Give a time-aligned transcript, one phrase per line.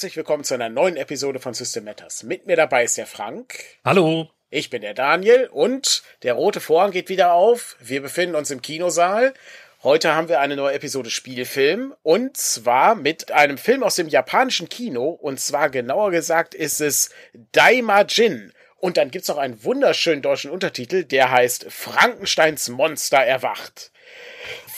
[0.00, 2.22] Herzlich willkommen zu einer neuen Episode von System Matters.
[2.22, 3.58] Mit mir dabei ist der Frank.
[3.84, 4.30] Hallo.
[4.48, 7.76] Ich bin der Daniel und der rote Vorhang geht wieder auf.
[7.80, 9.34] Wir befinden uns im Kinosaal.
[9.82, 14.70] Heute haben wir eine neue Episode Spielfilm und zwar mit einem Film aus dem japanischen
[14.70, 17.10] Kino und zwar genauer gesagt ist es
[17.52, 18.54] Daimajin.
[18.78, 23.92] Und dann gibt's noch einen wunderschönen deutschen Untertitel, der heißt Frankensteins Monster erwacht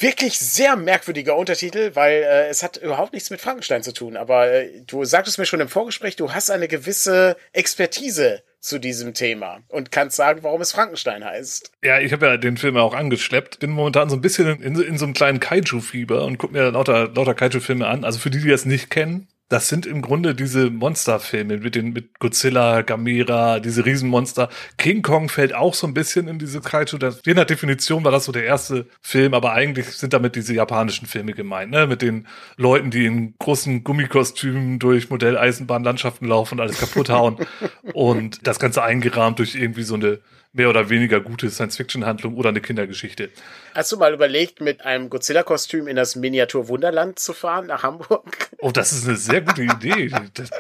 [0.02, 4.16] wirklich sehr merkwürdiger Untertitel, weil äh, es hat überhaupt nichts mit Frankenstein zu tun.
[4.16, 9.12] Aber äh, du sagtest mir schon im Vorgespräch, du hast eine gewisse Expertise zu diesem
[9.12, 11.72] Thema und kannst sagen, warum es Frankenstein heißt.
[11.82, 13.58] Ja, ich habe ja den Film auch angeschleppt.
[13.58, 17.08] Bin momentan so ein bisschen in, in so einem kleinen Kaiju-Fieber und guck mir lauter,
[17.08, 18.04] lauter Kaiju-Filme an.
[18.04, 21.92] Also für die, die das nicht kennen, das sind im Grunde diese Monsterfilme mit den
[21.92, 24.48] mit Godzilla, Gamera, diese Riesenmonster.
[24.78, 26.96] King Kong fällt auch so ein bisschen in diese Kaiju.
[27.26, 31.06] Je nach Definition war das so der erste Film, aber eigentlich sind damit diese japanischen
[31.06, 31.86] Filme gemeint, ne?
[31.86, 32.26] Mit den
[32.56, 37.36] Leuten, die in großen Gummikostümen durch Modelleisenbahnlandschaften laufen und alles kaputt hauen
[37.92, 40.20] und das Ganze eingerahmt durch irgendwie so eine
[40.54, 43.30] mehr oder weniger gute Science-Fiction-Handlung oder eine Kindergeschichte.
[43.74, 48.50] Hast du mal überlegt, mit einem Godzilla-Kostüm in das Miniatur Wunderland zu fahren nach Hamburg?
[48.58, 50.10] Oh, das ist eine sehr gute Idee.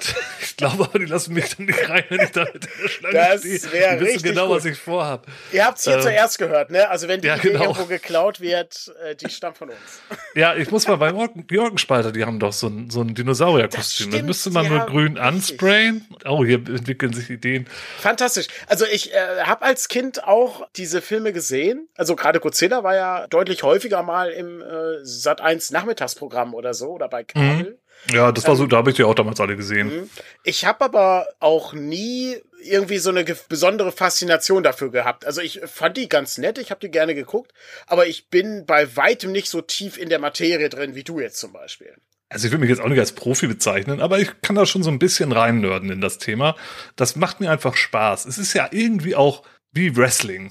[0.40, 3.14] ich glaube aber, die lassen mich dann nicht rein, wenn ich da mit der Schlange
[3.14, 3.72] das stehe.
[3.72, 4.56] Wäre die wissen genau, gut.
[4.56, 5.26] was ich vorhab.
[5.52, 6.88] Ihr habt es hier ähm, zuerst gehört, ne?
[6.88, 7.60] Also wenn die ja, genau.
[7.60, 9.78] irgendwo geklaut wird, äh, die stammt von uns.
[10.34, 11.12] Ja, ich muss mal bei
[11.50, 14.10] Jorgenspalter, die haben doch so ein, so ein Dinosaurier-Kostüm.
[14.10, 16.06] Dann müsste man nur grün ansprayen.
[16.24, 17.66] Oh, hier entwickeln sich Ideen.
[17.98, 18.46] Fantastisch.
[18.66, 21.86] Also ich äh, habe als Kind auch diese Filme gesehen.
[21.96, 26.90] Also gerade Godzilla war ja deutlich häufiger mal im äh, Sat 1 Nachmittagsprogramm oder so
[26.90, 27.72] oder bei Kabel.
[27.72, 28.14] Mhm.
[28.14, 29.88] Ja, das war so, ähm, da habe ich die auch damals alle gesehen.
[29.88, 30.10] Mhm.
[30.44, 35.24] Ich habe aber auch nie irgendwie so eine besondere Faszination dafür gehabt.
[35.24, 37.52] Also ich fand die ganz nett, ich habe die gerne geguckt,
[37.86, 41.38] aber ich bin bei weitem nicht so tief in der Materie drin wie du jetzt
[41.38, 41.94] zum Beispiel.
[42.28, 44.82] Also ich würde mich jetzt auch nicht als Profi bezeichnen, aber ich kann da schon
[44.82, 46.56] so ein bisschen reinnörden in das Thema.
[46.96, 48.24] Das macht mir einfach Spaß.
[48.24, 50.50] Es ist ja irgendwie auch wie Wrestling.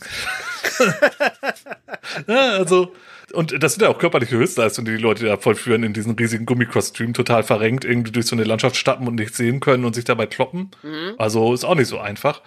[2.28, 2.94] ja, also,
[3.34, 6.46] und das sind ja auch körperliche Höchstleistungen, die die Leute da vollführen in diesen riesigen
[6.46, 10.06] Gummikostümen, total verrenkt, irgendwie durch so eine Landschaft stappen und nichts sehen können und sich
[10.06, 10.72] dabei kloppen.
[10.84, 11.16] Mhm.
[11.18, 12.42] Also ist auch nicht so einfach.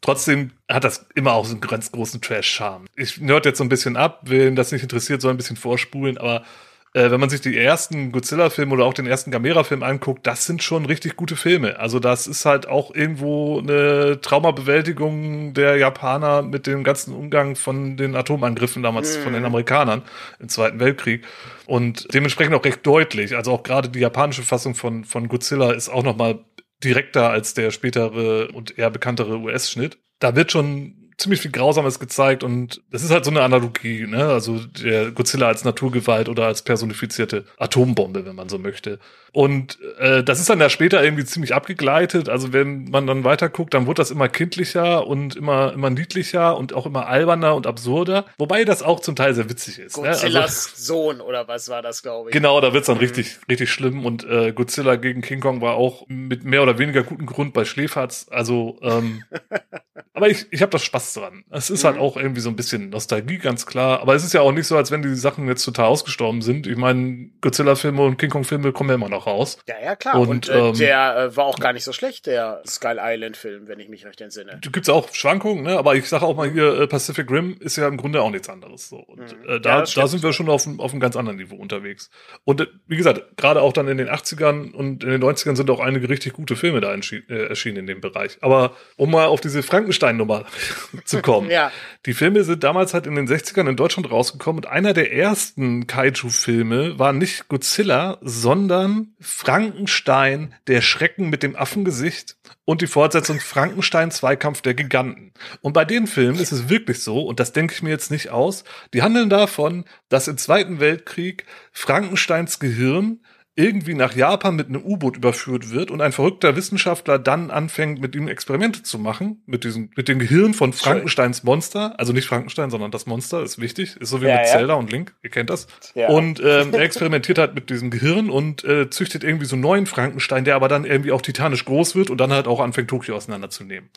[0.00, 2.86] Trotzdem hat das immer auch so einen ganz großen Trash-Charme.
[2.96, 6.16] Ich nerd jetzt so ein bisschen ab, wen das nicht interessiert, soll ein bisschen vorspulen,
[6.16, 6.44] aber
[6.92, 10.62] äh, wenn man sich die ersten Godzilla-Filme oder auch den ersten Gamera-Film anguckt, das sind
[10.62, 11.78] schon richtig gute Filme.
[11.78, 17.96] Also das ist halt auch irgendwo eine Traumabewältigung der Japaner mit dem ganzen Umgang von
[17.96, 19.22] den Atomangriffen damals mhm.
[19.22, 20.02] von den Amerikanern
[20.40, 21.24] im Zweiten Weltkrieg.
[21.66, 23.36] Und dementsprechend auch recht deutlich.
[23.36, 26.44] Also auch gerade die japanische Fassung von, von Godzilla ist auch noch mal
[26.82, 29.98] direkter als der spätere und eher bekanntere US-Schnitt.
[30.18, 34.26] Da wird schon ziemlich viel Grausames gezeigt und das ist halt so eine Analogie, ne?
[34.26, 38.98] Also der Godzilla als Naturgewalt oder als personifizierte Atombombe, wenn man so möchte.
[39.32, 42.28] Und äh, das ist dann ja später irgendwie ziemlich abgegleitet.
[42.28, 46.56] Also wenn man dann weiter guckt, dann wird das immer kindlicher und immer immer niedlicher
[46.56, 48.24] und auch immer alberner und absurder.
[48.38, 49.92] Wobei das auch zum Teil sehr witzig ist.
[49.92, 50.40] Godzillas ne?
[50.40, 52.32] also, Sohn oder was war das, glaube ich.
[52.32, 53.02] Genau, da wird's dann mhm.
[53.02, 54.04] richtig richtig schlimm.
[54.04, 57.64] Und äh, Godzilla gegen King Kong war auch mit mehr oder weniger gutem Grund bei
[57.64, 58.26] Schläferz.
[58.30, 59.22] Also ähm,
[60.12, 61.44] aber ich, ich habe das Spaß dran.
[61.50, 62.00] Es ist halt mhm.
[62.00, 64.00] halt auch irgendwie so ein bisschen Nostalgie, ganz klar.
[64.00, 66.66] Aber es ist ja auch nicht so, als wenn die Sachen jetzt total ausgestorben sind.
[66.66, 69.58] Ich meine, Godzilla-Filme und King Kong-Filme kommen ja immer noch raus.
[69.68, 70.18] Ja, ja, klar.
[70.18, 73.68] Und, und äh, ähm, der äh, war auch gar nicht so schlecht, der Skull Island-Film,
[73.68, 74.58] wenn ich mich recht entsinne.
[74.60, 75.78] Du gibt's auch Schwankungen, ne?
[75.78, 78.48] Aber ich sage auch mal hier, äh, Pacific Rim ist ja im Grunde auch nichts
[78.48, 78.88] anderes.
[78.88, 78.96] So.
[78.96, 79.48] Und mhm.
[79.48, 82.10] äh, da, ja, da sind wir schon auf, auf einem ganz anderen Niveau unterwegs.
[82.42, 85.70] Und äh, wie gesagt, gerade auch dann in den 80ern und in den 90ern sind
[85.70, 88.38] auch einige richtig gute Filme da äh, erschienen in dem Bereich.
[88.40, 89.62] Aber um mal auf diese
[90.00, 90.44] Frankenstein-Nummer
[91.04, 91.50] zu kommen.
[91.50, 91.70] ja.
[92.06, 95.86] Die Filme sind damals halt in den 60ern in Deutschland rausgekommen und einer der ersten
[95.86, 104.10] Kaiju-Filme war nicht Godzilla, sondern Frankenstein, der Schrecken mit dem Affengesicht und die Fortsetzung Frankenstein
[104.10, 105.32] Zweikampf der Giganten.
[105.60, 108.30] Und bei den Filmen ist es wirklich so, und das denke ich mir jetzt nicht
[108.30, 108.64] aus,
[108.94, 113.20] die handeln davon, dass im Zweiten Weltkrieg Frankensteins Gehirn
[113.56, 118.14] irgendwie nach Japan mit einem U-Boot überführt wird und ein verrückter Wissenschaftler dann anfängt, mit
[118.14, 122.70] ihm Experimente zu machen, mit diesem, mit dem Gehirn von Frankensteins Monster, also nicht Frankenstein,
[122.70, 124.52] sondern das Monster, ist wichtig, ist so wie ja, mit ja.
[124.52, 125.66] Zelda und Link, ihr kennt das.
[125.94, 126.08] Ja.
[126.08, 129.86] Und ähm, er experimentiert halt mit diesem Gehirn und äh, züchtet irgendwie so einen neuen
[129.86, 133.16] Frankenstein, der aber dann irgendwie auch titanisch groß wird und dann halt auch anfängt, Tokio
[133.16, 133.90] auseinanderzunehmen.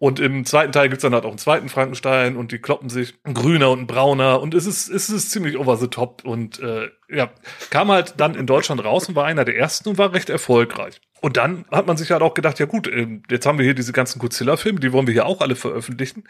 [0.00, 3.12] Und im zweiten Teil gibt's dann halt auch einen zweiten Frankenstein und die kloppen sich
[3.22, 6.58] ein grüner und ein brauner und es ist, es ist ziemlich over the top und
[6.58, 7.28] äh, ja,
[7.68, 11.02] kam halt dann in Deutschland raus und war einer der ersten und war recht erfolgreich.
[11.20, 13.74] Und dann hat man sich halt auch gedacht, ja gut, ähm, jetzt haben wir hier
[13.74, 16.24] diese ganzen Godzilla-Filme, die wollen wir hier auch alle veröffentlichen.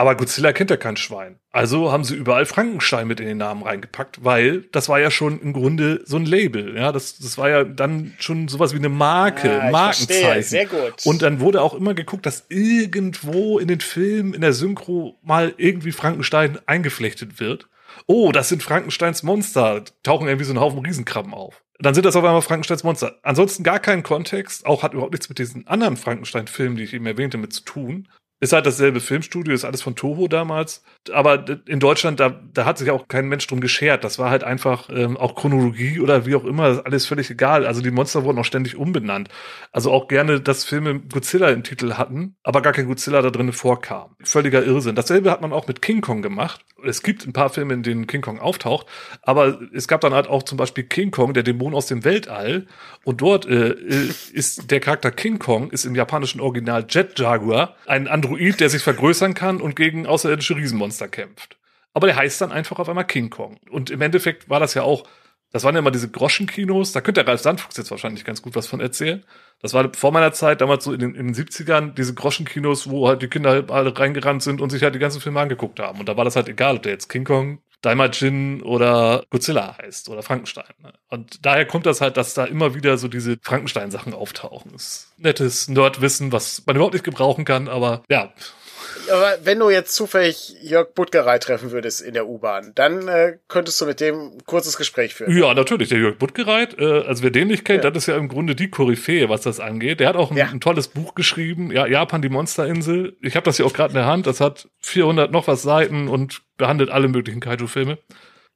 [0.00, 1.38] Aber Godzilla kennt ja kein Schwein.
[1.50, 5.38] Also haben sie überall Frankenstein mit in den Namen reingepackt, weil das war ja schon
[5.42, 6.74] im Grunde so ein Label.
[6.74, 10.42] Ja, das, das war ja dann schon sowas wie eine Marke, ah, Markenzeichen.
[10.42, 11.04] Sehr gut.
[11.04, 15.52] Und dann wurde auch immer geguckt, dass irgendwo in den Filmen, in der Synchro mal
[15.58, 17.68] irgendwie Frankenstein eingeflechtet wird.
[18.06, 19.84] Oh, das sind Frankensteins Monster.
[20.02, 21.62] Tauchen irgendwie so ein Haufen Riesenkrabben auf.
[21.78, 23.18] Dann sind das auf einmal Frankensteins Monster.
[23.22, 27.04] Ansonsten gar keinen Kontext, auch hat überhaupt nichts mit diesen anderen Frankenstein-Filmen, die ich eben
[27.04, 28.08] erwähnte, mit zu tun.
[28.42, 30.82] Ist halt dasselbe Filmstudio, ist alles von Toho damals.
[31.12, 34.02] Aber in Deutschland, da, da hat sich auch kein Mensch drum geschert.
[34.02, 37.66] Das war halt einfach ähm, auch Chronologie oder wie auch immer, alles völlig egal.
[37.66, 39.28] Also die Monster wurden auch ständig umbenannt.
[39.72, 43.52] Also auch gerne, dass Filme Godzilla im Titel hatten, aber gar kein Godzilla da drin
[43.52, 44.16] vorkam.
[44.22, 44.94] Völliger Irrsinn.
[44.94, 46.64] Dasselbe hat man auch mit King Kong gemacht.
[46.82, 48.86] Es gibt ein paar Filme, in denen King Kong auftaucht,
[49.20, 52.66] aber es gab dann halt auch zum Beispiel King Kong, der Dämon aus dem Weltall.
[53.04, 57.76] Und dort äh, äh ist der Charakter King Kong, ist im japanischen Original Jet Jaguar,
[57.86, 61.58] ein anderer Android, der sich vergrößern kann und gegen außerirdische Riesenmonster kämpft.
[61.92, 63.58] Aber der heißt dann einfach auf einmal King Kong.
[63.70, 65.04] Und im Endeffekt war das ja auch,
[65.50, 68.54] das waren ja immer diese Groschenkinos, da könnte der Ralf Sandfuchs jetzt wahrscheinlich ganz gut
[68.54, 69.24] was von erzählen.
[69.60, 73.08] Das war vor meiner Zeit, damals so in den, in den 70ern, diese Groschenkinos, wo
[73.08, 75.98] halt die Kinder alle reingerannt sind und sich halt die ganzen Filme angeguckt haben.
[75.98, 80.08] Und da war das halt egal, ob der jetzt King Kong, Daimajin oder Godzilla heißt
[80.08, 80.72] oder Frankenstein.
[80.82, 80.92] Ne?
[81.08, 84.72] Und daher kommt das halt, dass da immer wieder so diese Frankenstein-Sachen auftauchen.
[84.72, 88.32] Das ist nettes Nerdwissen, was man überhaupt nicht gebrauchen kann, aber ja,
[89.10, 93.80] aber wenn du jetzt zufällig Jörg Buttgerei treffen würdest in der U-Bahn, dann äh, könntest
[93.80, 95.36] du mit dem ein kurzes Gespräch führen.
[95.36, 95.88] Ja, natürlich.
[95.88, 97.90] Der Jörg Buttgerei, äh, also wer den nicht kennt, ja.
[97.90, 100.00] das ist ja im Grunde die Koryphäe, was das angeht.
[100.00, 100.46] Der hat auch ein, ja.
[100.46, 103.16] ein tolles Buch geschrieben, ja, Japan, die Monsterinsel.
[103.20, 104.26] Ich habe das hier auch gerade in der Hand.
[104.26, 107.98] Das hat 400 noch was Seiten und behandelt alle möglichen Kaiju-Filme.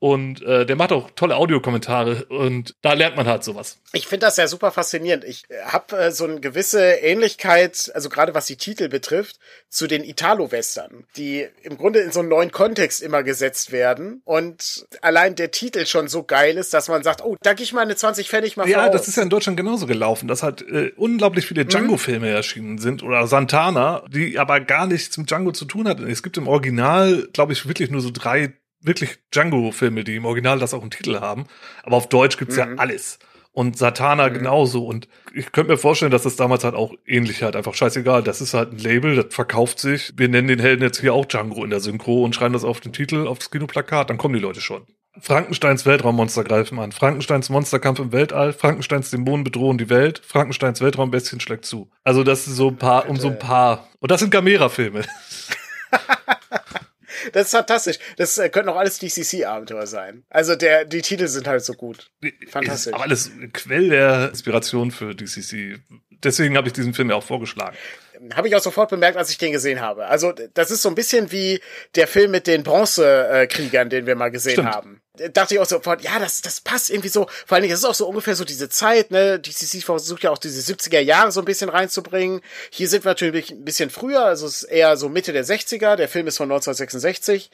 [0.01, 3.79] Und äh, der macht auch tolle Audiokommentare und da lernt man halt sowas.
[3.93, 5.25] Ich finde das ja super faszinierend.
[5.25, 9.39] Ich äh, habe äh, so eine gewisse Ähnlichkeit, also gerade was die Titel betrifft,
[9.71, 14.87] zu den Italo-Western, die im Grunde in so einen neuen Kontext immer gesetzt werden und
[15.01, 17.81] allein der Titel schon so geil ist, dass man sagt, oh, da gehe ich mal
[17.81, 20.93] eine 20 Pfennig mal Ja, das ist ja in Deutschland genauso gelaufen, dass halt äh,
[20.97, 21.69] unglaublich viele mhm.
[21.69, 22.35] Django-Filme mhm.
[22.35, 26.07] erschienen sind oder Santana, die aber gar nichts mit Django zu tun hatten.
[26.07, 28.53] Es gibt im Original, glaube ich, wirklich nur so drei
[28.85, 31.47] wirklich Django-Filme, die im Original das auch einen Titel haben.
[31.83, 32.61] Aber auf Deutsch gibt's mhm.
[32.61, 33.19] ja alles.
[33.53, 34.35] Und Satana mhm.
[34.35, 34.85] genauso.
[34.85, 38.23] Und ich könnte mir vorstellen, dass das damals halt auch ähnlich halt einfach scheißegal.
[38.23, 40.13] Das ist halt ein Label, das verkauft sich.
[40.17, 42.81] Wir nennen den Helden jetzt hier auch Django in der Synchro und schreiben das auf
[42.81, 44.87] den Titel, auf das Kinoplakat, dann kommen die Leute schon.
[45.21, 46.91] Frankensteins Weltraummonster greifen an.
[46.91, 48.53] Frankensteins Monsterkampf im Weltall.
[48.53, 50.21] Frankensteins Dämonen bedrohen die Welt.
[50.27, 51.89] Frankensteins Weltraumbestien schlägt zu.
[52.03, 53.89] Also das ist so ein paar, um so ein paar.
[54.01, 55.03] Und das sind Gamera-Filme.
[57.33, 57.99] Das ist fantastisch.
[58.17, 60.25] Das äh, könnten auch alles DCC-Abenteuer sein.
[60.31, 62.11] Also der, die Titel sind halt so gut.
[62.49, 62.93] Fantastisch.
[62.93, 65.79] Ist auch alles Quell der Inspiration für DCC.
[66.11, 67.77] Deswegen habe ich diesen Film ja auch vorgeschlagen.
[68.35, 70.07] Habe ich auch sofort bemerkt, als ich den gesehen habe.
[70.07, 71.61] Also das ist so ein bisschen wie
[71.95, 74.69] der Film mit den Bronzekriegern, den wir mal gesehen Stimmt.
[74.69, 77.29] haben dachte ich auch sofort, ja, das, das passt irgendwie so.
[77.47, 79.39] Vor allen Dingen, es ist auch so ungefähr so diese Zeit, ne?
[79.39, 82.41] DCC versucht ja auch diese 70er Jahre so ein bisschen reinzubringen.
[82.71, 85.95] Hier sind wir natürlich ein bisschen früher, also es ist eher so Mitte der 60er.
[85.95, 87.51] Der Film ist von 1966.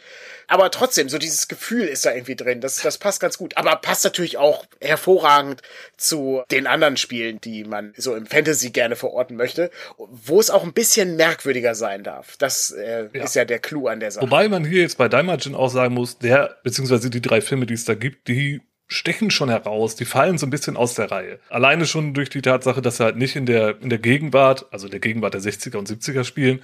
[0.46, 2.62] Aber trotzdem, so dieses Gefühl ist da irgendwie drin.
[2.62, 3.56] Das, das passt ganz gut.
[3.56, 5.60] Aber passt natürlich auch hervorragend
[5.98, 10.64] zu den anderen Spielen, die man so im Fantasy gerne verorten möchte, wo es auch
[10.64, 12.36] ein bisschen merkwürdiger sein darf.
[12.38, 13.24] Das äh, ja.
[13.24, 14.24] ist ja der Clou an der Sache.
[14.24, 17.74] Wobei man hier jetzt bei Daimajin auch sagen muss, der, beziehungsweise die drei Filme, die
[17.74, 21.38] es da gibt, die stechen schon heraus, die fallen so ein bisschen aus der Reihe.
[21.48, 24.88] Alleine schon durch die Tatsache, dass sie halt nicht in der, in der Gegenwart, also
[24.88, 26.62] der Gegenwart der 60er und 70er spielen,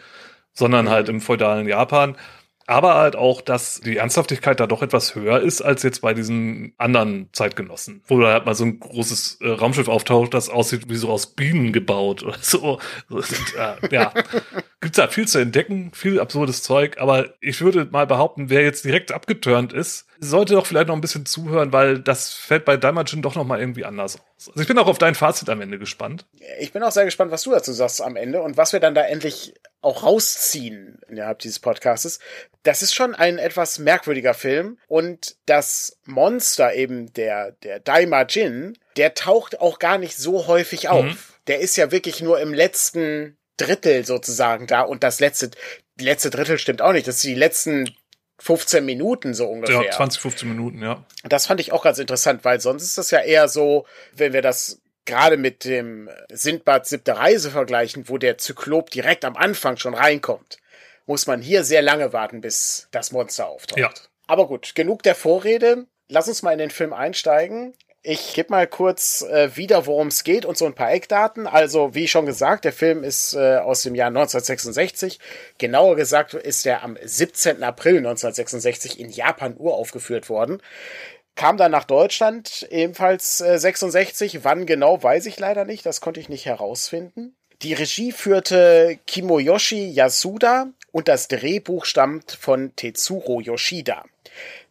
[0.52, 2.16] sondern halt im feudalen Japan
[2.66, 6.74] aber halt auch, dass die Ernsthaftigkeit da doch etwas höher ist als jetzt bei diesen
[6.78, 10.96] anderen Zeitgenossen, wo da halt mal so ein großes äh, Raumschiff auftaucht, das aussieht wie
[10.96, 12.80] so aus Bienen gebaut oder so.
[13.08, 14.12] Und, äh, ja,
[14.80, 18.84] gibt's da viel zu entdecken, viel absurdes Zeug, aber ich würde mal behaupten, wer jetzt
[18.84, 23.22] direkt abgeturnt ist, sollte doch vielleicht noch ein bisschen zuhören, weil das fällt bei Daimajin
[23.22, 24.22] doch noch mal irgendwie anders aus.
[24.38, 26.26] Also ich bin auch auf dein Fazit am Ende gespannt.
[26.60, 28.94] Ich bin auch sehr gespannt, was du dazu sagst am Ende und was wir dann
[28.94, 32.18] da endlich auch rausziehen innerhalb dieses Podcastes.
[32.62, 39.14] Das ist schon ein etwas merkwürdiger Film und das Monster eben der, der Daimajin, der
[39.14, 41.04] taucht auch gar nicht so häufig auf.
[41.04, 41.18] Mhm.
[41.46, 45.50] Der ist ja wirklich nur im letzten Drittel sozusagen da und das letzte,
[45.98, 47.08] letzte Drittel stimmt auch nicht.
[47.08, 47.90] Das sind die letzten
[48.38, 49.82] 15 Minuten so ungefähr.
[49.82, 51.04] Ja, 20, 15 Minuten, ja.
[51.24, 54.42] Das fand ich auch ganz interessant, weil sonst ist das ja eher so, wenn wir
[54.42, 59.94] das gerade mit dem Sindbad siebte Reise vergleichen, wo der Zyklop direkt am Anfang schon
[59.94, 60.58] reinkommt,
[61.06, 63.78] muss man hier sehr lange warten, bis das Monster auftaucht.
[63.78, 63.90] Ja.
[64.26, 65.86] Aber gut, genug der Vorrede.
[66.08, 67.74] Lass uns mal in den Film einsteigen.
[68.08, 71.48] Ich gebe mal kurz äh, wieder, worum es geht und so ein paar Eckdaten.
[71.48, 75.18] Also, wie schon gesagt, der Film ist äh, aus dem Jahr 1966.
[75.58, 77.64] Genauer gesagt ist er am 17.
[77.64, 80.62] April 1966 in Japan uraufgeführt worden.
[81.34, 84.44] Kam dann nach Deutschland, ebenfalls äh, 66.
[84.44, 85.84] Wann genau, weiß ich leider nicht.
[85.84, 87.34] Das konnte ich nicht herausfinden.
[87.62, 94.04] Die Regie führte Kimoyoshi Yasuda und das Drehbuch stammt von Tetsuro Yoshida.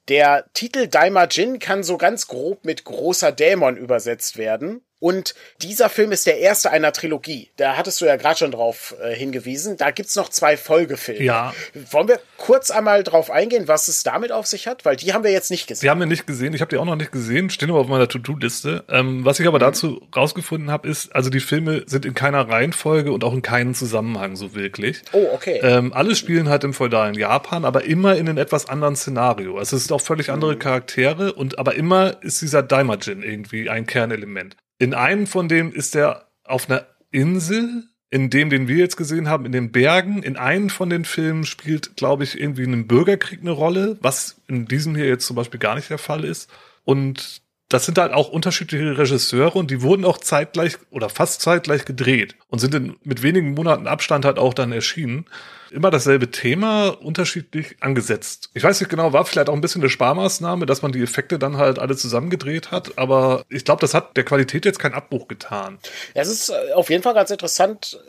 [0.07, 4.81] Der Titel Daimajin kann so ganz grob mit großer Dämon übersetzt werden.
[5.05, 7.51] Und dieser Film ist der erste einer Trilogie.
[7.57, 9.77] Da hattest du ja gerade schon drauf äh, hingewiesen.
[9.77, 11.23] Da gibt's noch zwei Folgefilme.
[11.23, 11.53] Ja.
[11.91, 14.83] Wollen wir kurz einmal drauf eingehen, was es damit auf sich hat?
[14.83, 15.85] Weil die haben wir jetzt nicht gesehen.
[15.85, 16.55] Die haben wir nicht gesehen.
[16.55, 17.51] Ich habe die auch noch nicht gesehen.
[17.51, 18.83] Stehen aber auf meiner To-Do-Liste.
[18.89, 19.65] Ähm, was ich aber mhm.
[19.65, 23.75] dazu rausgefunden habe, ist, also die Filme sind in keiner Reihenfolge und auch in keinem
[23.75, 25.03] Zusammenhang so wirklich.
[25.11, 25.59] Oh, okay.
[25.61, 29.59] Ähm, alle spielen halt im feudalen Japan, aber immer in einem etwas anderen Szenario.
[29.59, 30.59] Also es sind auch völlig andere mhm.
[30.59, 34.57] Charaktere und aber immer ist dieser Daimajin irgendwie ein Kernelement.
[34.77, 39.29] In einem von denen ist er auf einer Insel, in dem, den wir jetzt gesehen
[39.29, 40.23] haben, in den Bergen.
[40.23, 44.65] In einem von den Filmen spielt, glaube ich, irgendwie ein Bürgerkrieg eine Rolle, was in
[44.65, 46.49] diesem hier jetzt zum Beispiel gar nicht der Fall ist.
[46.83, 47.41] Und
[47.75, 52.37] das sind halt auch unterschiedliche Regisseure und die wurden auch zeitgleich oder fast zeitgleich gedreht
[52.47, 55.25] und sind in, mit wenigen Monaten Abstand halt auch dann erschienen
[55.71, 58.49] immer dasselbe Thema, unterschiedlich angesetzt.
[58.53, 61.37] Ich weiß nicht genau, war vielleicht auch ein bisschen eine Sparmaßnahme, dass man die Effekte
[61.37, 65.27] dann halt alle zusammengedreht hat, aber ich glaube, das hat der Qualität jetzt keinen Abbruch
[65.27, 65.77] getan.
[66.13, 67.99] Ja, es ist äh, auf jeden Fall ganz interessant,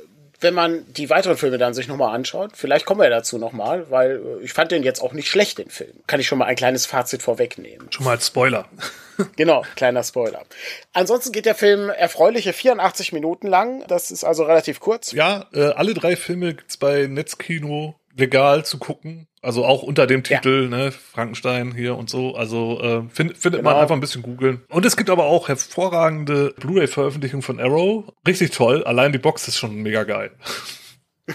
[0.47, 4.23] wenn man die weiteren Filme dann sich nochmal anschaut, vielleicht kommen wir dazu nochmal, weil
[4.41, 5.91] äh, ich fand den jetzt auch nicht schlecht, den Film.
[6.07, 7.89] Kann ich schon mal ein kleines Fazit vorwegnehmen.
[7.91, 8.69] Schon mal als Spoiler.
[9.37, 10.45] genau, kleiner Spoiler.
[10.93, 13.85] Ansonsten geht der Film erfreuliche 84 Minuten lang.
[13.89, 15.11] Das ist also relativ kurz.
[15.11, 19.27] Ja, äh, alle drei Filme gibt's bei Netzkino legal zu gucken.
[19.47, 20.77] Also auch unter dem Titel, ja.
[20.77, 22.35] ne, Frankenstein hier und so.
[22.35, 23.71] Also äh, find, findet genau.
[23.71, 24.65] man einfach ein bisschen googeln.
[24.69, 28.13] Und es gibt aber auch hervorragende Blu-ray-Veröffentlichungen von Arrow.
[28.27, 28.83] Richtig toll.
[28.83, 30.33] Allein die Box ist schon mega geil.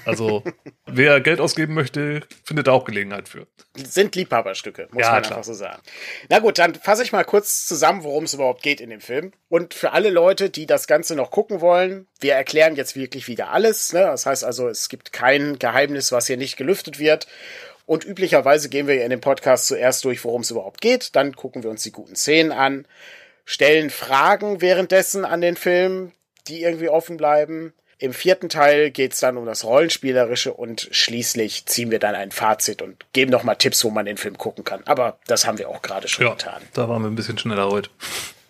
[0.05, 0.41] Also,
[0.85, 3.47] wer Geld ausgeben möchte, findet da auch Gelegenheit für.
[3.75, 5.37] Sind Liebhaberstücke, muss ja, man klar.
[5.37, 5.81] einfach so sagen.
[6.29, 9.33] Na gut, dann fasse ich mal kurz zusammen, worum es überhaupt geht in dem Film.
[9.49, 13.51] Und für alle Leute, die das Ganze noch gucken wollen, wir erklären jetzt wirklich wieder
[13.51, 13.91] alles.
[13.91, 13.99] Ne?
[13.99, 17.27] Das heißt also, es gibt kein Geheimnis, was hier nicht gelüftet wird.
[17.91, 21.13] Und üblicherweise gehen wir in dem Podcast zuerst durch, worum es überhaupt geht.
[21.17, 22.87] Dann gucken wir uns die guten Szenen an,
[23.43, 26.13] stellen Fragen währenddessen an den Film,
[26.47, 31.91] die irgendwie offen bleiben im vierten Teil geht's dann um das Rollenspielerische und schließlich ziehen
[31.91, 34.81] wir dann ein Fazit und geben nochmal Tipps, wo man den Film gucken kann.
[34.85, 36.63] Aber das haben wir auch gerade schon ja, getan.
[36.73, 37.91] Da waren wir ein bisschen schneller heute.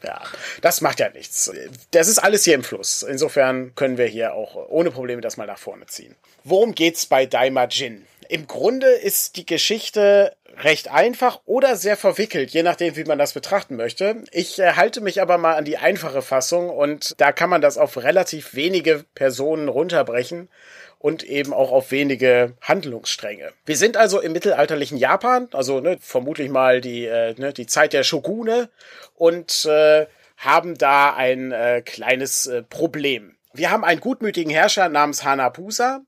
[0.03, 0.21] Ja,
[0.61, 1.51] das macht ja nichts.
[1.91, 3.03] Das ist alles hier im Fluss.
[3.03, 6.15] Insofern können wir hier auch ohne Probleme das mal nach vorne ziehen.
[6.45, 8.07] Worum geht's bei Daima Jin?
[8.31, 13.33] Im Grunde ist die Geschichte recht einfach oder sehr verwickelt, je nachdem, wie man das
[13.33, 14.23] betrachten möchte.
[14.31, 17.77] Ich äh, halte mich aber mal an die einfache Fassung und da kann man das
[17.77, 20.47] auf relativ wenige Personen runterbrechen
[20.97, 23.51] und eben auch auf wenige Handlungsstränge.
[23.65, 27.91] Wir sind also im mittelalterlichen Japan, also ne, vermutlich mal die, äh, ne, die Zeit
[27.91, 28.69] der Shogune
[29.13, 30.05] und äh,
[30.37, 33.35] haben da ein äh, kleines äh, Problem.
[33.53, 36.01] Wir haben einen gutmütigen Herrscher namens Hanapusa,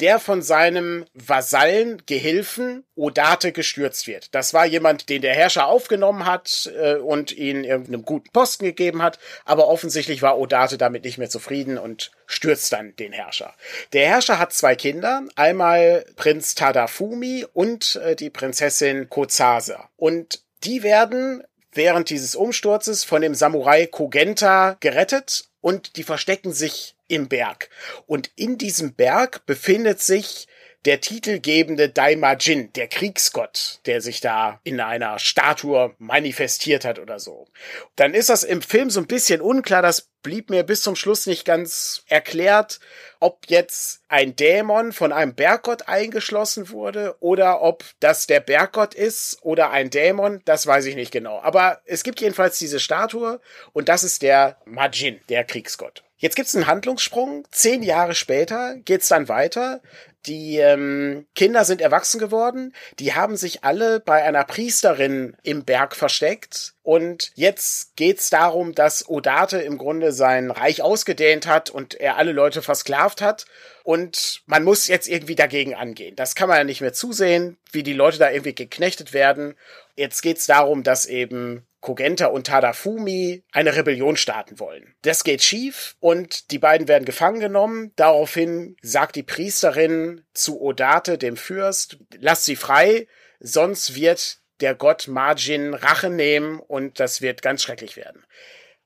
[0.00, 4.34] der von seinem Vasallen, Gehilfen Odate gestürzt wird.
[4.34, 9.02] Das war jemand, den der Herrscher aufgenommen hat äh, und ihn irgendeinem guten Posten gegeben
[9.02, 13.54] hat, aber offensichtlich war Odate damit nicht mehr zufrieden und stürzt dann den Herrscher.
[13.92, 19.88] Der Herrscher hat zwei Kinder, einmal Prinz Tadafumi und äh, die Prinzessin Kozasa.
[19.96, 21.42] Und die werden
[21.72, 27.70] während dieses Umsturzes von dem Samurai Kogenta gerettet und die verstecken sich im Berg.
[28.06, 30.48] Und in diesem Berg befindet sich
[30.86, 37.48] der titelgebende Daimajin, der Kriegsgott, der sich da in einer Statue manifestiert hat oder so.
[37.96, 41.26] Dann ist das im Film so ein bisschen unklar, das blieb mir bis zum Schluss
[41.26, 42.80] nicht ganz erklärt,
[43.20, 49.38] ob jetzt ein Dämon von einem Berggott eingeschlossen wurde oder ob das der Berggott ist
[49.42, 51.40] oder ein Dämon, das weiß ich nicht genau.
[51.42, 53.40] Aber es gibt jedenfalls diese Statue
[53.72, 56.02] und das ist der Majin, der Kriegsgott.
[56.20, 57.46] Jetzt gibt's einen Handlungssprung.
[57.50, 59.80] Zehn Jahre später geht's dann weiter.
[60.26, 62.74] Die ähm, Kinder sind erwachsen geworden.
[62.98, 66.74] Die haben sich alle bei einer Priesterin im Berg versteckt.
[66.82, 72.32] Und jetzt geht's darum, dass Odate im Grunde sein Reich ausgedehnt hat und er alle
[72.32, 73.46] Leute versklavt hat.
[73.90, 76.14] Und man muss jetzt irgendwie dagegen angehen.
[76.14, 79.56] Das kann man ja nicht mehr zusehen, wie die Leute da irgendwie geknechtet werden.
[79.96, 84.94] Jetzt geht's darum, dass eben Kogenta und Tadafumi eine Rebellion starten wollen.
[85.02, 87.90] Das geht schief und die beiden werden gefangen genommen.
[87.96, 93.08] Daraufhin sagt die Priesterin zu Odate, dem Fürst, lasst sie frei,
[93.40, 98.24] sonst wird der Gott Margin Rache nehmen und das wird ganz schrecklich werden.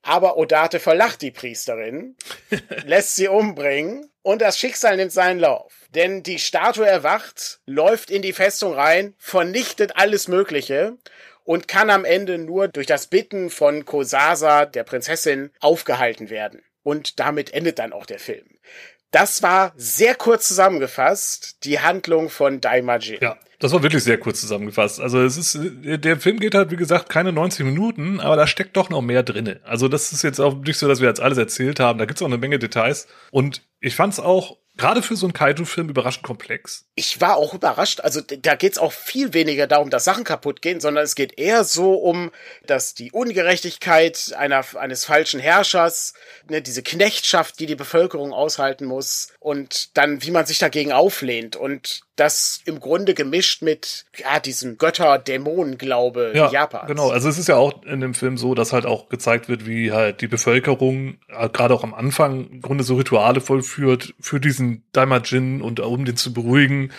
[0.04, 2.14] Aber Odate verlacht die Priesterin,
[2.84, 5.73] lässt sie umbringen und das Schicksal nimmt seinen Lauf.
[5.94, 10.99] Denn die Statue erwacht, läuft in die Festung rein, vernichtet alles Mögliche
[11.44, 16.62] und kann am Ende nur durch das Bitten von Kosasa, der Prinzessin, aufgehalten werden.
[16.82, 18.58] Und damit endet dann auch der Film.
[19.14, 23.18] Das war sehr kurz zusammengefasst, die Handlung von Daimajin.
[23.21, 25.00] Ja, das war wirklich sehr kurz zusammengefasst.
[25.00, 28.76] Also es ist, der Film geht halt, wie gesagt, keine 90 Minuten, aber da steckt
[28.76, 29.61] doch noch mehr drinne.
[29.62, 32.00] Also das ist jetzt auch nicht so, dass wir jetzt alles erzählt haben.
[32.00, 33.06] Da gibt's auch eine Menge Details.
[33.30, 36.87] Und ich fand's auch gerade für so einen Kaiju-Film überraschend komplex.
[36.95, 38.00] Ich war auch überrascht.
[38.00, 41.64] Also da geht's auch viel weniger darum, dass Sachen kaputt gehen, sondern es geht eher
[41.64, 42.31] so um,
[42.66, 46.14] dass die Ungerechtigkeit einer, eines falschen Herrschers,
[46.49, 51.54] ne, diese Knechtschaft, die die Bevölkerung aushalten muss und dann, wie man sich dagegen auflehnt
[51.54, 56.88] und das im Grunde gemischt mit ja diesem Götter-Dämonen-Glaube ja, Japans.
[56.88, 59.66] Genau, also es ist ja auch in dem Film so, dass halt auch gezeigt wird,
[59.66, 64.40] wie halt die Bevölkerung äh, gerade auch am Anfang im Grunde so Rituale vollführt für
[64.40, 66.90] diesen Daimajin und um den zu beruhigen.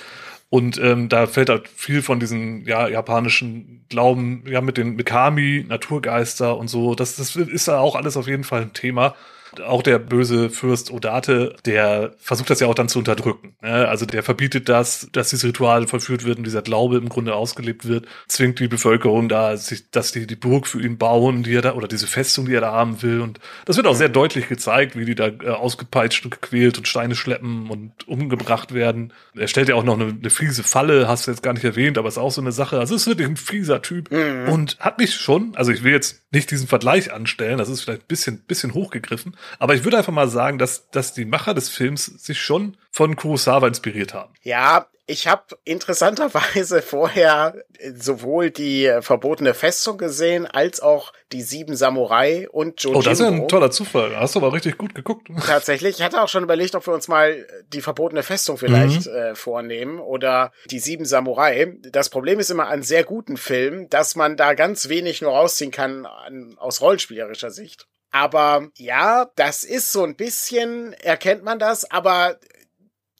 [0.51, 5.65] Und ähm, da fällt halt viel von diesen ja, japanischen Glauben, ja, mit den Mikami,
[5.67, 6.93] Naturgeister und so.
[6.93, 9.15] Das, das ist ja auch alles auf jeden Fall ein Thema
[9.62, 13.55] auch der böse Fürst Odate, der versucht das ja auch dann zu unterdrücken.
[13.62, 13.88] Ne?
[13.88, 17.88] Also der verbietet das, dass dieses Ritual vollführt wird und dieser Glaube im Grunde ausgelebt
[17.88, 21.62] wird, zwingt die Bevölkerung da, sich, dass die die Burg für ihn bauen, die er
[21.62, 23.21] da, oder diese Festung, die er da haben will.
[23.21, 26.88] Und das wird auch sehr deutlich gezeigt, wie die da äh, ausgepeitscht und gequält und
[26.88, 29.13] Steine schleppen und umgebracht werden.
[29.35, 31.97] Er stellt ja auch noch eine, eine fiese Falle, hast du jetzt gar nicht erwähnt,
[31.97, 32.79] aber ist auch so eine Sache.
[32.79, 34.50] Also es ist wirklich ein fieser Typ mhm.
[34.50, 38.03] und hat mich schon, also ich will jetzt nicht diesen Vergleich anstellen, das ist vielleicht
[38.03, 41.69] ein bisschen, bisschen hochgegriffen, aber ich würde einfach mal sagen, dass, dass die Macher des
[41.69, 44.33] Films sich schon von Kurosawa inspiriert haben.
[44.41, 47.63] Ja, ich habe interessanterweise vorher
[47.95, 52.95] sowohl die verbotene Festung gesehen, als auch die sieben Samurai und Joe.
[52.95, 54.15] Oh, das ist ja ein toller Zufall.
[54.15, 55.27] Hast du aber richtig gut geguckt.
[55.45, 55.97] Tatsächlich.
[55.97, 59.13] Ich hatte auch schon überlegt, ob wir uns mal die verbotene Festung vielleicht mhm.
[59.13, 61.75] äh, vornehmen oder die sieben Samurai.
[61.91, 65.71] Das Problem ist immer an sehr guten Filmen, dass man da ganz wenig nur rausziehen
[65.71, 67.88] kann an, aus rollenspielerischer Sicht.
[68.15, 72.39] Aber ja, das ist so ein bisschen, erkennt man das, aber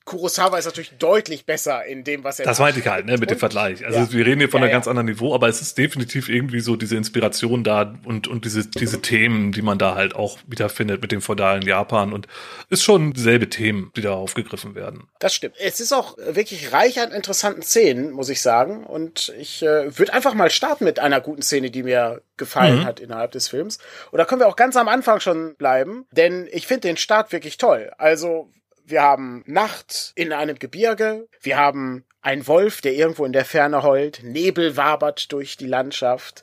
[0.06, 3.32] Kurosawa ist natürlich deutlich besser in dem, was er Das meinte ich halt, ne, mit
[3.32, 3.84] dem Vergleich.
[3.84, 4.12] Also ja.
[4.12, 4.78] wir reden hier von ja, einem ja.
[4.78, 8.68] ganz anderen Niveau, aber es ist definitiv irgendwie so diese Inspiration da und, und diese,
[8.68, 12.28] diese Themen, die man da halt auch wiederfindet mit dem feudalen Japan und
[12.70, 15.08] ist schon dieselbe Themen, die da aufgegriffen werden.
[15.18, 15.56] Das stimmt.
[15.58, 18.86] Es ist auch wirklich reich an interessanten Szenen, muss ich sagen.
[18.86, 22.86] Und ich äh, würde einfach mal starten mit einer guten Szene, die mir gefallen mhm.
[22.86, 23.80] hat innerhalb des Films.
[24.12, 27.32] Und da können wir auch ganz am Anfang schon bleiben, denn ich finde den Start
[27.32, 27.92] wirklich toll.
[27.98, 28.52] Also
[28.86, 33.84] wir haben Nacht in einem Gebirge, wir haben einen Wolf, der irgendwo in der Ferne
[33.84, 36.42] heult, Nebel wabert durch die Landschaft,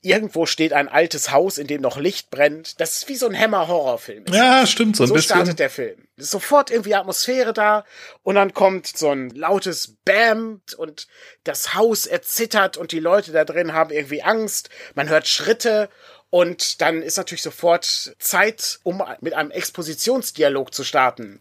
[0.00, 2.80] irgendwo steht ein altes Haus, in dem noch Licht brennt.
[2.80, 4.24] Das ist wie so ein Hammer-Horrorfilm.
[4.30, 5.28] Ja, stimmt, so ein so bisschen.
[5.28, 6.06] So startet der Film.
[6.16, 7.84] Ist sofort irgendwie Atmosphäre da
[8.22, 11.08] und dann kommt so ein lautes Bam und
[11.42, 14.70] das Haus erzittert und die Leute da drin haben irgendwie Angst.
[14.94, 15.88] Man hört Schritte
[16.36, 21.40] und dann ist natürlich sofort Zeit, um mit einem Expositionsdialog zu starten,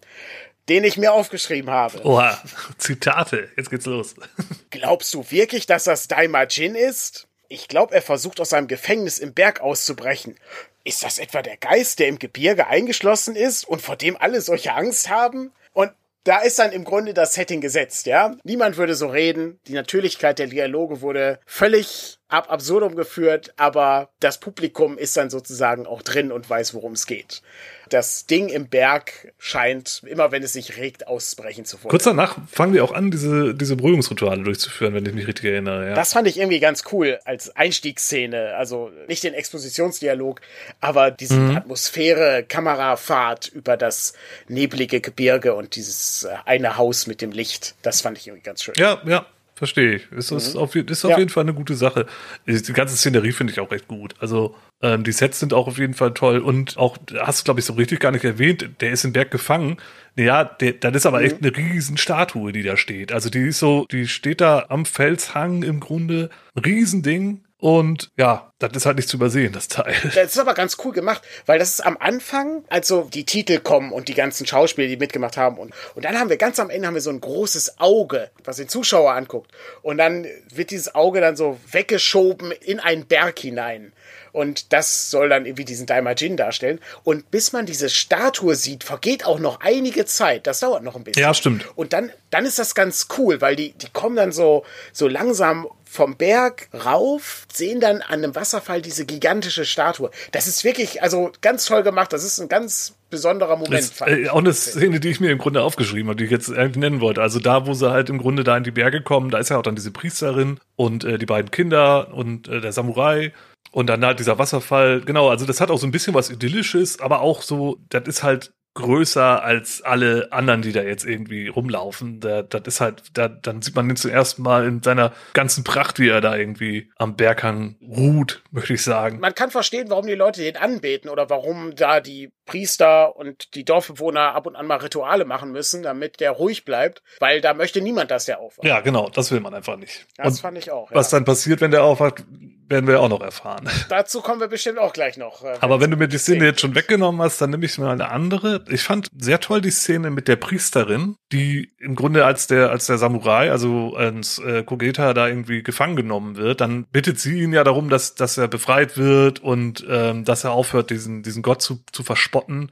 [0.70, 2.06] den ich mir aufgeschrieben habe.
[2.06, 2.42] Oha,
[2.78, 4.16] Zitate, jetzt geht's los.
[4.70, 7.28] Glaubst du wirklich, dass das Daimajin ist?
[7.50, 10.38] Ich glaube, er versucht aus seinem Gefängnis im Berg auszubrechen.
[10.86, 14.76] Ist das etwa der Geist, der im Gebirge eingeschlossen ist und vor dem alle solche
[14.76, 15.52] Angst haben?
[15.74, 15.92] Und
[16.24, 18.38] da ist dann im Grunde das Setting gesetzt, ja?
[18.44, 19.60] Niemand würde so reden.
[19.68, 25.86] Die Natürlichkeit der Dialoge wurde völlig ab absurdum geführt, aber das Publikum ist dann sozusagen
[25.86, 27.42] auch drin und weiß, worum es geht.
[27.90, 31.92] Das Ding im Berg scheint, immer wenn es sich regt, auszubrechen zu wollen.
[31.92, 35.90] Kurz danach fangen wir auch an, diese, diese Beruhigungsrituale durchzuführen, wenn ich mich richtig erinnere.
[35.90, 35.94] Ja.
[35.94, 38.56] Das fand ich irgendwie ganz cool als Einstiegsszene.
[38.56, 40.42] Also nicht den Expositionsdialog,
[40.82, 41.58] aber diese mhm.
[41.58, 44.14] Atmosphäre, Kamerafahrt über das
[44.48, 47.76] neblige Gebirge und dieses äh, eine Haus mit dem Licht.
[47.84, 48.74] Das fand ich irgendwie ganz schön.
[48.78, 49.28] Ja, ja.
[49.58, 50.12] Verstehe ich.
[50.12, 50.60] Ist, mhm.
[50.60, 51.18] auf, ist auf ja.
[51.18, 52.08] jeden Fall eine gute Sache.
[52.46, 54.13] Die ganze Szenerie finde ich auch recht gut.
[54.20, 56.39] Also ähm, die Sets sind auch auf jeden Fall toll.
[56.39, 59.32] Und auch, hast du, glaube ich, so richtig gar nicht erwähnt, der ist im Berg
[59.32, 59.78] gefangen.
[60.18, 61.26] Naja, der, das ist aber mhm.
[61.26, 63.13] echt eine riesen Statue, die da steht.
[63.13, 66.30] Also die ist so, die steht da am Felshang im Grunde.
[66.56, 67.46] Ein Riesending.
[67.58, 69.93] Und ja, das ist halt nicht zu übersehen, das Teil.
[70.15, 73.91] Das ist aber ganz cool gemacht, weil das ist am Anfang, also die Titel kommen
[73.91, 75.58] und die ganzen Schauspieler, die mitgemacht haben.
[75.58, 78.58] Und, und dann haben wir ganz am Ende haben wir so ein großes Auge, was
[78.58, 79.51] den Zuschauer anguckt.
[79.82, 83.91] Und dann wird dieses Auge dann so weggeschoben in einen Berg hinein.
[84.36, 86.82] Und das soll dann irgendwie diesen Daimajin darstellen.
[87.06, 90.45] Und bis man diese Statue sieht, vergeht auch noch einige Zeit.
[90.45, 91.21] Das dauert noch ein bisschen.
[91.21, 91.65] Ja, stimmt.
[91.78, 95.69] Und dann, dann ist das ganz cool, weil die, die kommen dann so, so langsam
[95.86, 100.10] vom Berg rauf, sehen dann an einem Wasser Wasserfall diese gigantische Statue.
[100.32, 102.13] Das ist wirklich, also ganz toll gemacht.
[102.13, 103.74] Das ist ein ganz besonderer Moment.
[103.74, 106.52] Das, äh, auch eine Szene, die ich mir im Grunde aufgeschrieben habe, die ich jetzt
[106.52, 107.22] eigentlich nennen wollte.
[107.22, 109.58] Also da, wo sie halt im Grunde da in die Berge kommen, da ist ja
[109.58, 113.34] auch dann diese Priesterin und äh, die beiden Kinder und äh, der Samurai.
[113.72, 115.02] Und dann halt dieser Wasserfall.
[115.02, 118.24] Genau, also das hat auch so ein bisschen was Idyllisches, aber auch so, das ist
[118.24, 122.20] halt größer als alle anderen, die da jetzt irgendwie rumlaufen.
[122.20, 125.64] Da, das ist halt, da, dann sieht man ihn zum ersten Mal in seiner ganzen
[125.64, 129.20] Pracht, wie er da irgendwie am Berghang ruht, möchte ich sagen.
[129.20, 133.64] Man kann verstehen, warum die Leute den anbeten oder warum da die Priester und die
[133.64, 137.82] Dorfbewohner ab und an mal Rituale machen müssen, damit der ruhig bleibt, weil da möchte
[137.82, 138.68] niemand, dass der aufwacht.
[138.68, 140.06] Ja, genau, das will man einfach nicht.
[140.18, 140.92] Das und fand ich auch.
[140.92, 140.98] Ja.
[140.98, 142.26] Was dann passiert, wenn der aufwacht,
[142.67, 143.69] werden wir auch noch erfahren.
[143.89, 145.43] Dazu kommen wir bestimmt auch gleich noch.
[145.43, 147.91] Äh, Aber wenn du mir die Szene jetzt schon weggenommen hast, dann nehme ich mal
[147.91, 148.63] eine andere.
[148.69, 152.88] Ich fand sehr toll die Szene mit der Priesterin, die im Grunde als der als
[152.88, 157.54] der Samurai, also als äh, Kogeta da irgendwie gefangen genommen wird, dann bittet sie ihn
[157.54, 161.62] ja darum, dass dass er befreit wird und ähm, dass er aufhört, diesen diesen Gott
[161.62, 162.71] zu, zu verspotten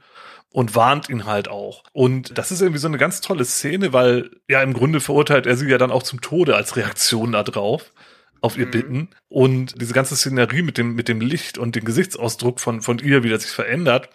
[0.50, 1.82] und warnt ihn halt auch.
[1.92, 5.56] Und das ist irgendwie so eine ganz tolle Szene, weil ja im Grunde verurteilt er
[5.56, 7.92] sie ja dann auch zum Tode als Reaktion da drauf
[8.44, 8.70] auf ihr mhm.
[8.70, 9.08] bitten.
[9.28, 13.24] Und diese ganze Szenerie mit dem, mit dem Licht und dem Gesichtsausdruck von, von ihr,
[13.24, 14.10] wie das sich verändert,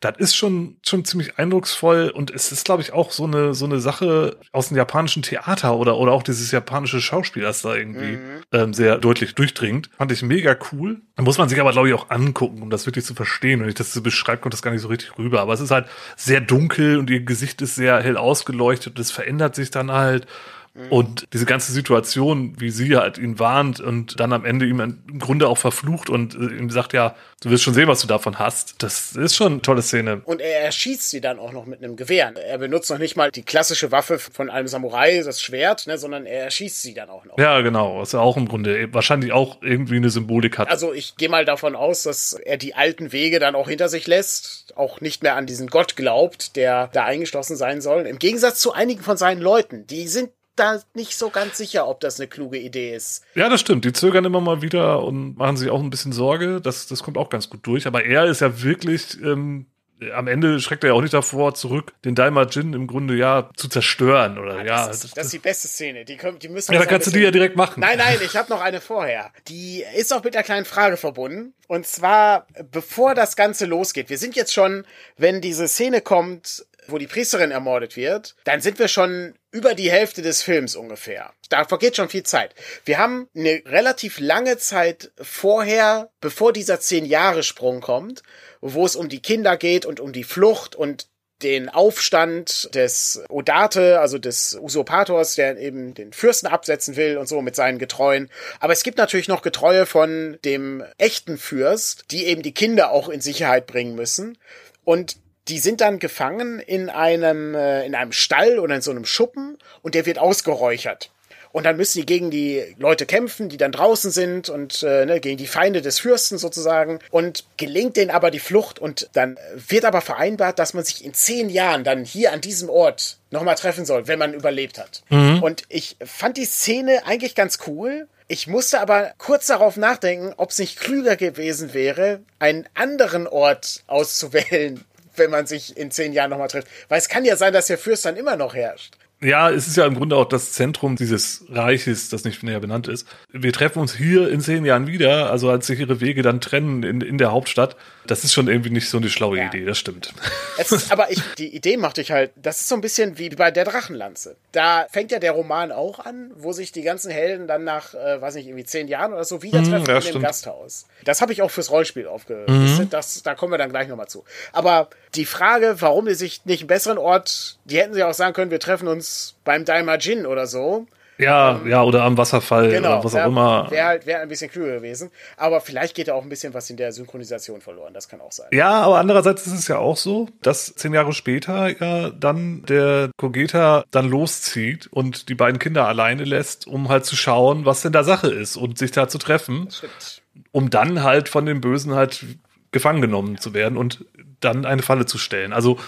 [0.00, 2.10] das ist schon, schon ziemlich eindrucksvoll.
[2.10, 5.76] Und es ist, glaube ich, auch so eine, so eine Sache aus dem japanischen Theater
[5.76, 8.42] oder, oder auch dieses japanische Schauspiel, das da irgendwie mhm.
[8.52, 9.90] ähm, sehr deutlich durchdringt.
[9.98, 11.02] Fand ich mega cool.
[11.16, 13.60] Da muss man sich aber, glaube ich, auch angucken, um das wirklich zu verstehen.
[13.60, 15.42] Wenn ich das so beschreibe, kommt das gar nicht so richtig rüber.
[15.42, 19.10] Aber es ist halt sehr dunkel und ihr Gesicht ist sehr hell ausgeleuchtet und es
[19.10, 20.26] verändert sich dann halt.
[20.74, 20.88] Mhm.
[20.90, 25.18] Und diese ganze Situation, wie sie halt ihn warnt und dann am Ende ihm im
[25.20, 28.40] Grunde auch verflucht und äh, ihm sagt, ja, du wirst schon sehen, was du davon
[28.40, 28.82] hast.
[28.82, 30.22] Das ist schon eine tolle Szene.
[30.24, 32.34] Und er erschießt sie dann auch noch mit einem Gewehr.
[32.36, 36.26] Er benutzt noch nicht mal die klassische Waffe von einem Samurai, das Schwert, ne, sondern
[36.26, 37.38] er erschießt sie dann auch noch.
[37.38, 38.00] Ja, genau.
[38.00, 40.68] Was er auch im Grunde wahrscheinlich auch irgendwie eine Symbolik hat.
[40.68, 44.08] Also ich gehe mal davon aus, dass er die alten Wege dann auch hinter sich
[44.08, 48.06] lässt, auch nicht mehr an diesen Gott glaubt, der da eingeschlossen sein soll.
[48.06, 52.00] Im Gegensatz zu einigen von seinen Leuten, die sind da nicht so ganz sicher, ob
[52.00, 53.24] das eine kluge Idee ist.
[53.34, 53.84] Ja, das stimmt.
[53.84, 56.60] Die zögern immer mal wieder und machen sich auch ein bisschen Sorge.
[56.60, 57.86] Das, das kommt auch ganz gut durch.
[57.86, 59.66] Aber er ist ja wirklich, ähm,
[60.14, 63.50] am Ende schreckt er ja auch nicht davor zurück, den Daima Jin im Grunde ja
[63.56, 64.64] zu zerstören oder ja.
[64.64, 66.04] ja das, ist, das, ist die beste Szene.
[66.04, 66.72] Die, können, die müssen.
[66.72, 67.80] Ja, dann kannst du die ja direkt machen.
[67.80, 69.32] Nein, nein, ich habe noch eine vorher.
[69.48, 71.54] Die ist auch mit einer kleinen Frage verbunden.
[71.68, 74.10] Und zwar, bevor das Ganze losgeht.
[74.10, 74.84] Wir sind jetzt schon,
[75.16, 79.90] wenn diese Szene kommt, wo die Priesterin ermordet wird, dann sind wir schon über die
[79.90, 81.32] Hälfte des Films ungefähr.
[81.48, 82.54] Da vergeht schon viel Zeit.
[82.84, 88.22] Wir haben eine relativ lange Zeit vorher, bevor dieser zehn Jahre Sprung kommt,
[88.60, 91.08] wo es um die Kinder geht und um die Flucht und
[91.42, 97.42] den Aufstand des Odate, also des Usurpators, der eben den Fürsten absetzen will und so
[97.42, 98.30] mit seinen Getreuen.
[98.60, 103.08] Aber es gibt natürlich noch Getreue von dem echten Fürst, die eben die Kinder auch
[103.08, 104.38] in Sicherheit bringen müssen.
[104.84, 105.16] Und
[105.48, 109.58] die sind dann gefangen in einem, äh, in einem Stall oder in so einem Schuppen
[109.82, 111.10] und der wird ausgeräuchert.
[111.54, 115.20] Und dann müssen die gegen die Leute kämpfen, die dann draußen sind und äh, ne,
[115.20, 116.98] gegen die Feinde des Fürsten sozusagen.
[117.12, 121.14] Und gelingt denen aber die Flucht und dann wird aber vereinbart, dass man sich in
[121.14, 125.04] zehn Jahren dann hier an diesem Ort nochmal treffen soll, wenn man überlebt hat.
[125.10, 125.44] Mhm.
[125.44, 128.08] Und ich fand die Szene eigentlich ganz cool.
[128.26, 133.84] Ich musste aber kurz darauf nachdenken, ob es nicht klüger gewesen wäre, einen anderen Ort
[133.86, 134.84] auszuwählen,
[135.16, 136.68] wenn man sich in zehn Jahren nochmal trifft.
[136.88, 138.94] Weil es kann ja sein, dass der Fürst dann immer noch herrscht.
[139.24, 142.88] Ja, es ist ja im Grunde auch das Zentrum dieses Reiches, das nicht näher benannt
[142.88, 143.08] ist.
[143.32, 146.82] Wir treffen uns hier in zehn Jahren wieder, also als sich ihre Wege dann trennen
[146.82, 147.76] in, in der Hauptstadt.
[148.06, 149.46] Das ist schon irgendwie nicht so eine schlaue ja.
[149.46, 150.12] Idee, das stimmt.
[150.58, 153.50] Ist, aber ich, die Idee machte ich halt, das ist so ein bisschen wie bei
[153.50, 154.36] der Drachenlanze.
[154.52, 158.20] Da fängt ja der Roman auch an, wo sich die ganzen Helden dann nach, äh,
[158.20, 160.24] weiß nicht, irgendwie zehn Jahren oder so wieder mhm, treffen mm, ja, in dem stimmt.
[160.24, 160.86] Gasthaus.
[161.04, 162.90] Das habe ich auch fürs Rollenspiel aufgelistet, mhm.
[162.90, 164.24] das, da kommen wir dann gleich nochmal zu.
[164.52, 168.34] Aber die Frage, warum die sich nicht einen besseren Ort, die hätten sie auch sagen
[168.34, 170.86] können, wir treffen uns beim Daimajin oder so.
[171.18, 173.70] Ja, ähm, ja, oder am Wasserfall genau, oder was auch immer.
[173.70, 175.10] Wäre halt wär ein bisschen klüger gewesen.
[175.36, 177.94] Aber vielleicht geht da auch ein bisschen was in der Synchronisation verloren.
[177.94, 178.48] Das kann auch sein.
[178.52, 183.10] Ja, aber andererseits ist es ja auch so, dass zehn Jahre später ja dann der
[183.16, 187.92] Kogeta dann loszieht und die beiden Kinder alleine lässt, um halt zu schauen, was denn
[187.92, 189.66] da Sache ist und sich da zu treffen.
[189.66, 190.22] Das stimmt.
[190.50, 192.24] Um dann halt von den Bösen halt
[192.72, 194.04] gefangen genommen zu werden und
[194.40, 195.52] dann eine Falle zu stellen.
[195.52, 195.78] Also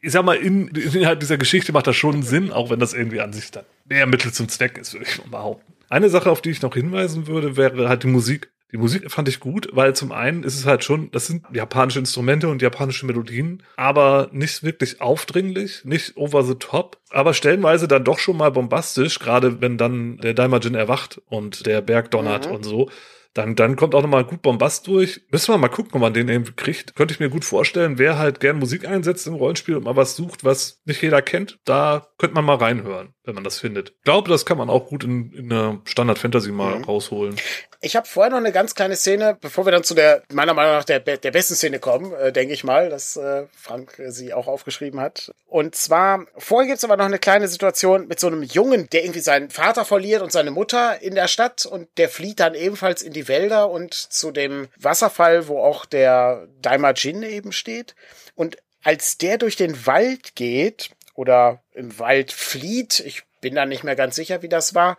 [0.00, 3.20] ich sag mal, in, innerhalb dieser Geschichte macht das schon Sinn, auch wenn das irgendwie
[3.20, 5.72] an sich dann mehr Mittel zum Zweck ist, würde ich mal behaupten.
[5.88, 8.50] Eine Sache, auf die ich noch hinweisen würde, wäre halt die Musik.
[8.72, 12.00] Die Musik fand ich gut, weil zum einen ist es halt schon, das sind japanische
[12.00, 18.02] Instrumente und japanische Melodien, aber nicht wirklich aufdringlich, nicht over the top, aber stellenweise dann
[18.02, 22.56] doch schon mal bombastisch, gerade wenn dann der Daimajin erwacht und der Berg donnert mhm.
[22.56, 22.90] und so
[23.36, 25.20] Dann, dann kommt auch nochmal gut Bombast durch.
[25.30, 26.96] Müssen wir mal gucken, ob man den irgendwie kriegt.
[26.96, 30.16] Könnte ich mir gut vorstellen, wer halt gern Musik einsetzt im Rollenspiel und mal was
[30.16, 33.90] sucht, was nicht jeder kennt, da könnte man mal reinhören, wenn man das findet.
[33.90, 36.84] Ich glaube, das kann man auch gut in, in einer Standard-Fantasy mal mhm.
[36.84, 37.36] rausholen.
[37.82, 40.72] Ich habe vorher noch eine ganz kleine Szene, bevor wir dann zu der, meiner Meinung
[40.72, 44.32] nach, der, der besten Szene kommen, äh, denke ich mal, dass äh, Frank äh, sie
[44.32, 45.30] auch aufgeschrieben hat.
[45.44, 49.20] Und zwar, vorher gibt's aber noch eine kleine Situation mit so einem Jungen, der irgendwie
[49.20, 53.12] seinen Vater verliert und seine Mutter in der Stadt und der flieht dann ebenfalls in
[53.12, 57.94] die Wälder und zu dem Wasserfall, wo auch der Daimajin eben steht.
[58.34, 63.84] Und als der durch den Wald geht oder im Wald flieht, ich bin da nicht
[63.84, 64.96] mehr ganz sicher, wie das war,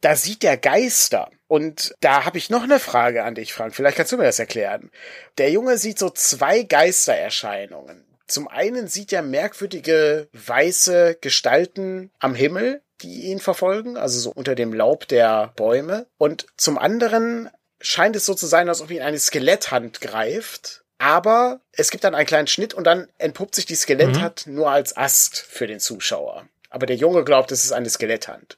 [0.00, 1.30] da sieht der Geister.
[1.46, 3.74] Und da habe ich noch eine Frage an dich, Frank.
[3.74, 4.90] Vielleicht kannst du mir das erklären.
[5.38, 8.04] Der Junge sieht so zwei Geistererscheinungen.
[8.26, 14.54] Zum einen sieht er merkwürdige weiße Gestalten am Himmel, die ihn verfolgen, also so unter
[14.54, 16.06] dem Laub der Bäume.
[16.18, 20.81] Und zum anderen scheint es so zu sein, als ob ihn eine Skeletthand greift.
[21.02, 24.54] Aber es gibt dann einen kleinen Schnitt und dann entpuppt sich die Skeletthand mhm.
[24.54, 26.46] nur als Ast für den Zuschauer.
[26.70, 28.56] Aber der Junge glaubt, es ist eine Skeletthand.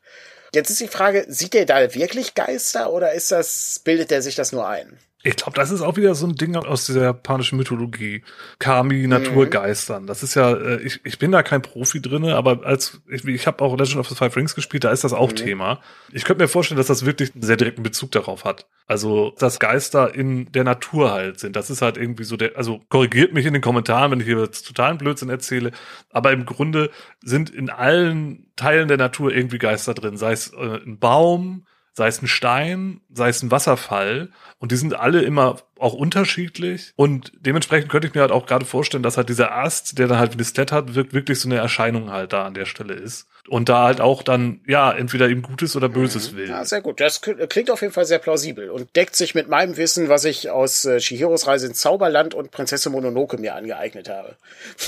[0.52, 4.34] Jetzt ist die Frage, sieht er da wirklich Geister oder ist das, bildet er sich
[4.34, 4.98] das nur ein?
[5.26, 8.22] Ich glaube, das ist auch wieder so ein Ding aus dieser japanischen Mythologie.
[8.58, 10.06] Kami, Naturgeistern.
[10.06, 13.46] Das ist ja, äh, ich, ich bin da kein Profi drinne, aber als ich, ich
[13.46, 15.36] habe auch Legend of the Five Rings gespielt, da ist das auch mhm.
[15.36, 15.80] Thema.
[16.12, 18.66] Ich könnte mir vorstellen, dass das wirklich einen sehr direkten Bezug darauf hat.
[18.86, 21.56] Also, dass Geister in der Natur halt sind.
[21.56, 24.38] Das ist halt irgendwie so der, also korrigiert mich in den Kommentaren, wenn ich hier
[24.40, 25.70] jetzt totalen Blödsinn erzähle,
[26.10, 26.90] aber im Grunde
[27.22, 30.18] sind in allen Teilen der Natur irgendwie Geister drin.
[30.18, 34.30] Sei es äh, ein Baum, sei es ein Stein, sei es ein Wasserfall.
[34.58, 36.92] Und die sind alle immer auch unterschiedlich.
[36.96, 40.18] Und dementsprechend könnte ich mir halt auch gerade vorstellen, dass halt dieser Ast, der dann
[40.18, 43.28] halt wie eine Stat hat, wirklich so eine Erscheinung halt da an der Stelle ist
[43.48, 46.36] und da halt auch dann, ja, entweder ihm Gutes oder Böses mhm.
[46.36, 46.48] will.
[46.48, 47.00] Ja, sehr gut.
[47.00, 50.48] Das klingt auf jeden Fall sehr plausibel und deckt sich mit meinem Wissen, was ich
[50.48, 54.36] aus äh, Shihiros Reise ins Zauberland und Prinzessin Mononoke mir angeeignet habe.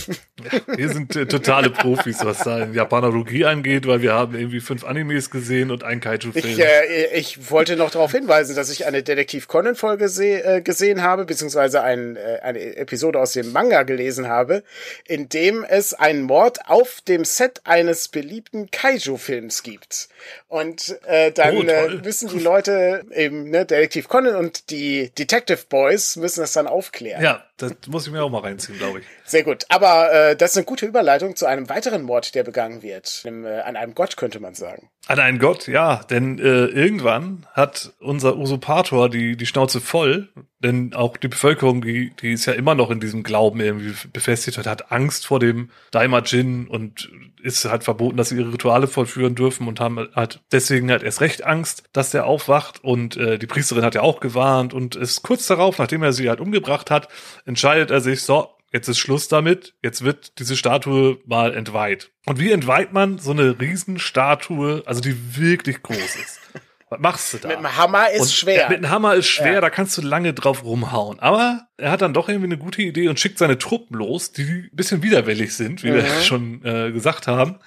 [0.53, 4.61] Ja, wir sind äh, totale Profis, was da in Japanologie angeht, weil wir haben irgendwie
[4.61, 6.45] fünf Animes gesehen und einen Kaiju-Film.
[6.45, 11.25] Ich, äh, ich wollte noch darauf hinweisen, dass ich eine Detektiv Conan-Folge äh, gesehen habe,
[11.25, 14.63] beziehungsweise ein, äh, eine Episode aus dem Manga gelesen habe,
[15.05, 20.09] in dem es einen Mord auf dem Set eines beliebten Kaiju-Films gibt.
[20.49, 25.65] Und äh, dann oh, äh, müssen die Leute eben, ne, Detektiv Conan und die Detective
[25.69, 27.23] Boys müssen das dann aufklären.
[27.23, 29.07] Ja, das muss ich mir auch mal reinziehen, glaube ich.
[29.25, 29.65] Sehr gut.
[29.69, 33.23] Aber äh, das ist eine gute Überleitung zu einem weiteren Mord, der begangen wird.
[33.25, 34.91] Äh, an einem Gott, könnte man sagen.
[35.09, 36.03] An einen Gott, ja.
[36.11, 40.29] Denn äh, irgendwann hat unser Usurpator die, die Schnauze voll.
[40.59, 44.59] Denn auch die Bevölkerung, die, die ist ja immer noch in diesem Glauben irgendwie befestigt
[44.59, 47.09] hat, hat Angst vor dem Daimajin und
[47.41, 51.21] ist halt verboten, dass sie ihre Rituale vollführen dürfen und haben halt deswegen halt erst
[51.21, 52.83] recht Angst, dass der aufwacht.
[52.83, 56.29] Und äh, die Priesterin hat ja auch gewarnt und ist kurz darauf, nachdem er sie
[56.29, 57.09] halt umgebracht hat,
[57.45, 62.11] entscheidet er sich, so, jetzt ist Schluss damit, jetzt wird diese Statue mal entweiht.
[62.27, 66.41] Und wie entweiht man so eine Riesenstatue, also die wirklich groß ist?
[66.91, 67.49] Was machst du da?
[67.49, 68.61] Mit dem Hammer ist und, schwer.
[68.61, 69.61] Ja, mit dem Hammer ist schwer, ja.
[69.61, 71.19] da kannst du lange drauf rumhauen.
[71.19, 74.43] Aber er hat dann doch irgendwie eine gute Idee und schickt seine Truppen los, die
[74.43, 75.95] ein bisschen widerwillig sind, wie mhm.
[75.95, 77.59] wir schon äh, gesagt haben.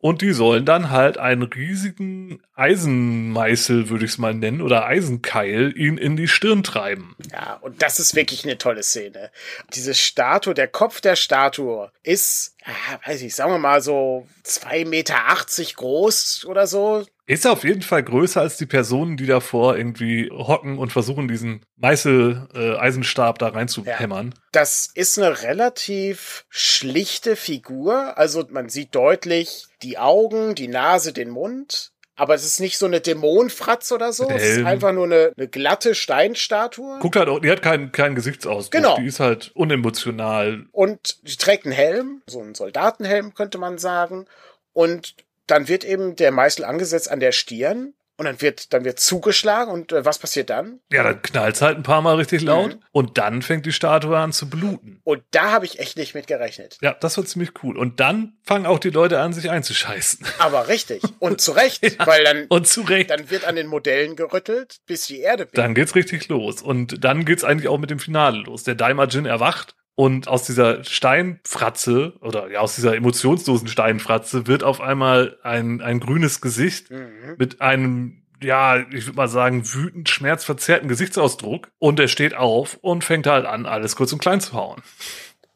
[0.00, 5.76] Und die sollen dann halt einen riesigen Eisenmeißel, würde ich es mal nennen, oder Eisenkeil,
[5.76, 7.16] ihn in die Stirn treiben.
[7.32, 9.32] Ja, und das ist wirklich eine tolle Szene.
[9.74, 14.84] Diese Statue, der Kopf der Statue ist, ja, weiß ich, sagen wir mal so zwei
[14.84, 17.04] Meter achtzig groß oder so.
[17.28, 21.60] Ist auf jeden Fall größer als die Personen, die davor irgendwie hocken und versuchen, diesen
[21.76, 24.30] Meißel-Eisenstab äh, da reinzuhämmern.
[24.34, 24.42] Ja.
[24.52, 28.16] Das ist eine relativ schlichte Figur.
[28.16, 31.92] Also man sieht deutlich die Augen, die Nase, den Mund.
[32.16, 34.26] Aber es ist nicht so eine Dämonenfratz oder so.
[34.30, 36.98] Es ist einfach nur eine, eine glatte Steinstatue.
[37.00, 38.72] Guckt halt auch, die hat keinen, keinen Gesichtsausdruck.
[38.72, 38.96] Genau.
[38.96, 40.64] Die ist halt unemotional.
[40.72, 44.24] Und die trägt einen Helm, so einen Soldatenhelm könnte man sagen.
[44.72, 45.14] Und
[45.50, 49.72] dann wird eben der Meißel angesetzt an der Stirn und dann wird dann wird zugeschlagen
[49.72, 50.80] und äh, was passiert dann?
[50.92, 52.82] Ja, dann knallt's halt ein paar Mal richtig laut mhm.
[52.90, 55.00] und dann fängt die Statue an zu bluten.
[55.04, 56.78] Und da habe ich echt nicht mit gerechnet.
[56.82, 60.26] Ja, das war ziemlich cool und dann fangen auch die Leute an sich einzuscheißen.
[60.38, 63.10] Aber richtig und zu Recht, ja, weil dann und zu Recht.
[63.10, 65.56] dann wird an den Modellen gerüttelt, bis die Erde bebt.
[65.56, 68.64] Dann geht's richtig los und dann geht's eigentlich auch mit dem Finale los.
[68.64, 74.80] Der Daimajin erwacht und aus dieser Steinfratze oder ja, aus dieser emotionslosen Steinfratze wird auf
[74.80, 77.34] einmal ein, ein grünes Gesicht mhm.
[77.36, 81.72] mit einem, ja, ich würde mal sagen, wütend, schmerzverzerrten Gesichtsausdruck.
[81.80, 84.80] Und er steht auf und fängt halt an, alles kurz und klein zu hauen.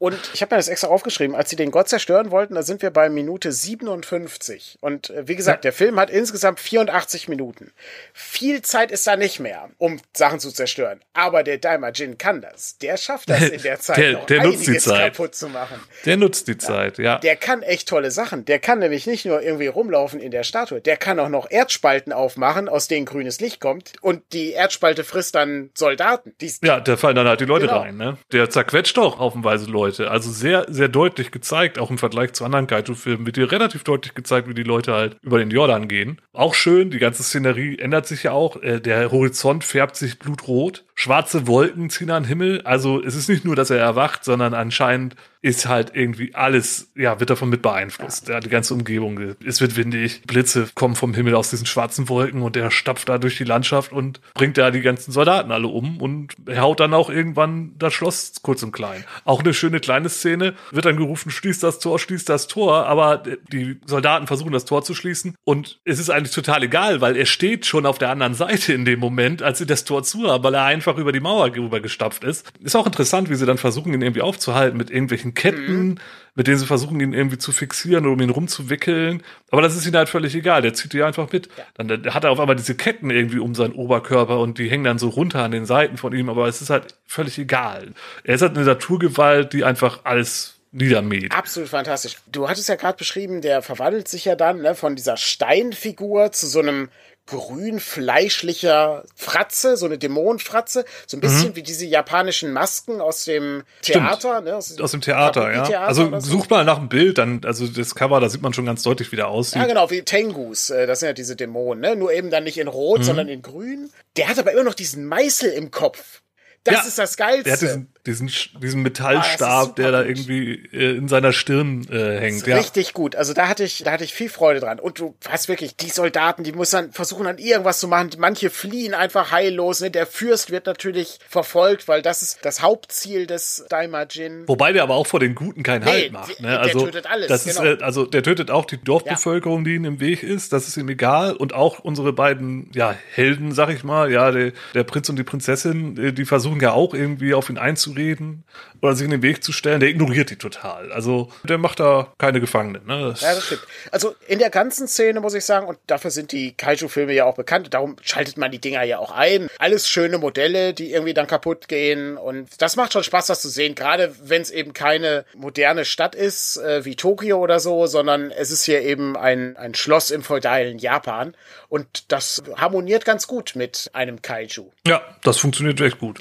[0.03, 2.83] Und ich habe mir das extra aufgeschrieben, als sie den Gott zerstören wollten, da sind
[2.83, 4.79] wir bei Minute 57.
[4.81, 5.71] Und äh, wie gesagt, ja.
[5.71, 7.71] der Film hat insgesamt 84 Minuten.
[8.13, 10.99] Viel Zeit ist da nicht mehr, um Sachen zu zerstören.
[11.13, 12.79] Aber der Daimajin kann das.
[12.79, 15.15] Der schafft das in der Zeit der, noch der nutzt die Zeit.
[15.15, 15.81] kaputt zu machen.
[16.05, 17.19] Der nutzt die Zeit, ja.
[17.19, 18.45] Der kann echt tolle Sachen.
[18.45, 22.13] Der kann nämlich nicht nur irgendwie rumlaufen in der Statue, der kann auch noch Erdspalten
[22.13, 23.93] aufmachen, aus denen grünes Licht kommt.
[24.01, 26.35] Und die Erdspalte frisst dann Soldaten.
[26.41, 27.83] Die ja, da fallen dann halt die Leute genau.
[27.83, 27.97] rein.
[27.97, 28.19] Ne?
[28.33, 29.92] Der zerquetscht auch haufenweise Leute.
[30.01, 34.15] Also sehr, sehr deutlich gezeigt, auch im Vergleich zu anderen Kaiju-Filmen, wird dir relativ deutlich
[34.15, 36.21] gezeigt, wie die Leute halt über den Jordan gehen.
[36.33, 38.63] Auch schön, die ganze Szenerie ändert sich ja auch.
[38.63, 40.85] Äh, der Horizont färbt sich blutrot.
[40.95, 42.63] Schwarze Wolken ziehen an den Himmel.
[42.63, 47.19] Also es ist nicht nur, dass er erwacht, sondern anscheinend ist halt irgendwie alles, ja,
[47.19, 48.29] wird davon mit beeinflusst.
[48.29, 48.39] Ja.
[48.39, 49.35] die ganze Umgebung.
[49.45, 53.19] Es wird windig, Blitze kommen vom Himmel aus diesen schwarzen Wolken und der stapft da
[53.19, 57.11] durch die Landschaft und bringt da die ganzen Soldaten alle um und haut dann auch
[57.11, 59.05] irgendwann das Schloss kurz und klein.
[59.25, 63.25] Auch eine schöne kleine Szene, wird dann gerufen, schließt das Tor, schließt das Tor, aber
[63.53, 67.27] die Soldaten versuchen das Tor zu schließen und es ist eigentlich total egal, weil er
[67.27, 70.45] steht schon auf der anderen Seite in dem Moment, als sie das Tor zu haben,
[70.45, 72.49] weil er einfach über die Mauer rüber gestapft ist.
[72.61, 75.99] Ist auch interessant, wie sie dann versuchen, ihn irgendwie aufzuhalten mit irgendwelchen Ketten, mhm.
[76.35, 79.23] mit denen sie versuchen, ihn irgendwie zu fixieren oder um ihn rumzuwickeln.
[79.51, 80.63] Aber das ist ihnen halt völlig egal.
[80.63, 81.49] Der zieht die einfach mit.
[81.57, 81.65] Ja.
[81.75, 84.85] Dann, dann hat er auf einmal diese Ketten irgendwie um seinen Oberkörper und die hängen
[84.85, 86.29] dann so runter an den Seiten von ihm.
[86.29, 87.93] Aber es ist halt völlig egal.
[88.25, 91.33] Er ist halt eine Naturgewalt, die einfach alles niedermäht.
[91.33, 92.17] Absolut fantastisch.
[92.31, 96.47] Du hattest ja gerade beschrieben, der verwandelt sich ja dann ne, von dieser Steinfigur zu
[96.47, 96.89] so einem
[97.27, 101.57] grün-fleischlicher Fratze, so eine Dämonenfratze, so ein bisschen mhm.
[101.57, 104.41] wie diese japanischen Masken aus dem Theater.
[104.41, 104.57] Ne?
[104.57, 105.85] Aus, aus, dem Theater, ja.
[105.85, 106.21] Also so.
[106.21, 109.13] such mal nach einem Bild, dann, also das Cover, da sieht man schon ganz deutlich,
[109.13, 109.63] wie der aussieht.
[109.63, 111.97] Ja, genau, wie Tengus, äh, das sind ja diese Dämonen, ne?
[111.97, 113.05] nur eben dann nicht in Rot, mhm.
[113.05, 113.91] sondern in Grün.
[114.17, 116.23] Der hat aber immer noch diesen Meißel im Kopf.
[116.65, 117.45] Das ja, ist das Geilste.
[117.45, 122.19] Der hat diesen, diesen, diesen Metallstab, ah, der da irgendwie äh, in seiner Stirn äh,
[122.19, 122.45] hängt.
[122.49, 122.57] Ja.
[122.57, 123.15] Richtig gut.
[123.15, 124.81] Also da hatte ich, da hatte ich viel Freude dran.
[124.81, 128.11] Und du hast wirklich die Soldaten, die muss dann versuchen, dann irgendwas zu machen.
[128.19, 129.81] Manche fliehen einfach heillos.
[129.81, 129.93] Ne?
[129.93, 134.49] Der Fürst wird natürlich verfolgt, weil das ist das Hauptziel des Daimajin.
[134.49, 136.41] Wobei der aber auch vor den Guten keinen nee, Halt macht.
[136.41, 136.59] Ne?
[136.59, 137.29] Also, der tötet alles.
[137.29, 137.63] Das genau.
[137.63, 140.53] ist, äh, also der tötet auch die Dorfbevölkerung, die ihm im Weg ist.
[140.53, 141.37] Das ist ihm egal.
[141.37, 145.23] Und auch unsere beiden ja, Helden, sag ich mal, ja, der, der Prinz und die
[145.23, 147.59] Prinzessin, äh, die versuchen ja auch irgendwie auf ihn
[147.93, 148.45] einzureden
[148.81, 149.81] oder sich in den Weg zu stellen.
[149.81, 150.93] Der ignoriert die total.
[150.93, 152.85] Also der macht da keine Gefangenen.
[152.87, 153.11] Ne?
[153.11, 153.63] Das ja, das stimmt.
[153.91, 157.37] Also in der ganzen Szene muss ich sagen, und dafür sind die Kaiju-Filme ja auch
[157.37, 159.49] bekannt, darum schaltet man die Dinger ja auch ein.
[159.59, 162.17] Alles schöne Modelle, die irgendwie dann kaputt gehen.
[162.17, 163.75] Und das macht schon Spaß, das zu sehen.
[163.75, 168.51] Gerade wenn es eben keine moderne Stadt ist, äh, wie Tokio oder so, sondern es
[168.51, 171.37] ist hier eben ein, ein Schloss im feudalen Japan.
[171.69, 174.71] Und das harmoniert ganz gut mit einem Kaiju.
[174.87, 176.19] Ja, das funktioniert echt gut.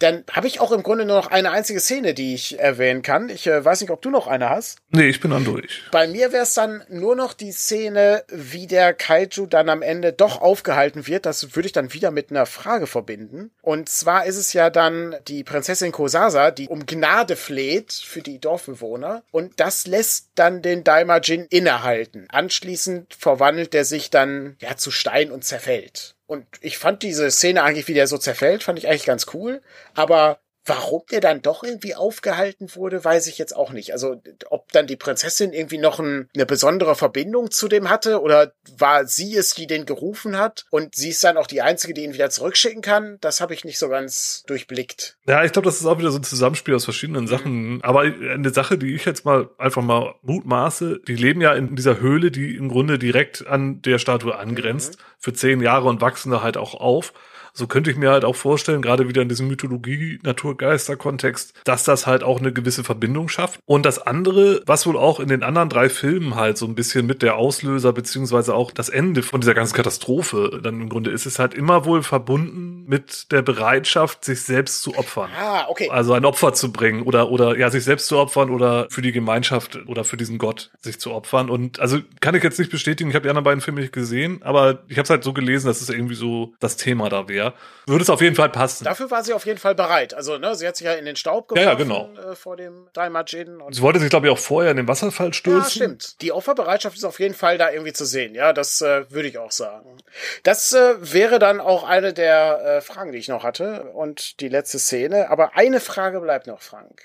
[0.00, 3.28] Dann habe ich auch im Grunde nur noch eine einzige Szene, die ich erwähnen kann.
[3.28, 4.78] Ich äh, weiß nicht, ob du noch eine hast.
[4.90, 5.82] Nee, ich bin dann durch.
[5.92, 10.12] Bei mir wäre es dann nur noch die Szene, wie der Kaiju dann am Ende
[10.12, 11.26] doch aufgehalten wird.
[11.26, 13.50] Das würde ich dann wieder mit einer Frage verbinden.
[13.62, 18.40] Und zwar ist es ja dann die Prinzessin Kosasa, die um Gnade fleht für die
[18.40, 19.22] Dorfbewohner.
[19.30, 22.26] Und das lässt dann den Daimajin innehalten.
[22.30, 26.14] Anschließend verwandelt er sich dann ja zu Stein und zerfällt.
[26.30, 29.62] Und ich fand diese Szene eigentlich, wie der so zerfällt, fand ich eigentlich ganz cool.
[29.94, 30.38] Aber
[30.70, 33.92] Warum der dann doch irgendwie aufgehalten wurde, weiß ich jetzt auch nicht.
[33.92, 38.52] Also ob dann die Prinzessin irgendwie noch ein, eine besondere Verbindung zu dem hatte oder
[38.78, 42.04] war sie es, die den gerufen hat und sie ist dann auch die Einzige, die
[42.04, 45.16] ihn wieder zurückschicken kann, das habe ich nicht so ganz durchblickt.
[45.26, 47.80] Ja, ich glaube, das ist auch wieder so ein Zusammenspiel aus verschiedenen Sachen.
[47.82, 52.00] Aber eine Sache, die ich jetzt mal einfach mal mutmaße, die leben ja in dieser
[52.00, 55.02] Höhle, die im Grunde direkt an der Statue angrenzt, mhm.
[55.18, 57.12] für zehn Jahre und wachsen da halt auch auf
[57.52, 62.22] so könnte ich mir halt auch vorstellen, gerade wieder in diesem Mythologie-Naturgeister-Kontext, dass das halt
[62.22, 63.60] auch eine gewisse Verbindung schafft.
[63.66, 67.06] Und das andere, was wohl auch in den anderen drei Filmen halt so ein bisschen
[67.06, 71.26] mit der Auslöser beziehungsweise auch das Ende von dieser ganzen Katastrophe dann im Grunde ist,
[71.26, 75.30] ist halt immer wohl verbunden mit der Bereitschaft, sich selbst zu opfern.
[75.38, 75.88] Ah, okay.
[75.90, 79.12] Also ein Opfer zu bringen oder, oder ja, sich selbst zu opfern oder für die
[79.12, 81.50] Gemeinschaft oder für diesen Gott sich zu opfern.
[81.50, 84.42] Und also kann ich jetzt nicht bestätigen, ich habe die anderen beiden Filme nicht gesehen,
[84.42, 87.39] aber ich habe es halt so gelesen, dass es irgendwie so das Thema da wäre
[87.40, 87.54] wäre,
[87.86, 88.84] würde es auf jeden Fall passen.
[88.84, 90.14] Dafür war sie auf jeden Fall bereit.
[90.14, 92.10] Also, ne, sie hat sich ja in den Staub geworfen ja, ja, genau.
[92.14, 93.60] äh, vor dem Daimajin.
[93.70, 95.62] sie wollte sich, glaube ich, auch vorher in den Wasserfall stürzen.
[95.62, 96.20] Ja, stimmt.
[96.22, 98.34] Die Opferbereitschaft ist auf jeden Fall da irgendwie zu sehen.
[98.34, 99.98] Ja, das äh, würde ich auch sagen.
[100.42, 103.90] Das äh, wäre dann auch eine der äh, Fragen, die ich noch hatte.
[103.94, 105.30] Und die letzte Szene.
[105.30, 107.02] Aber eine Frage bleibt noch, Frank.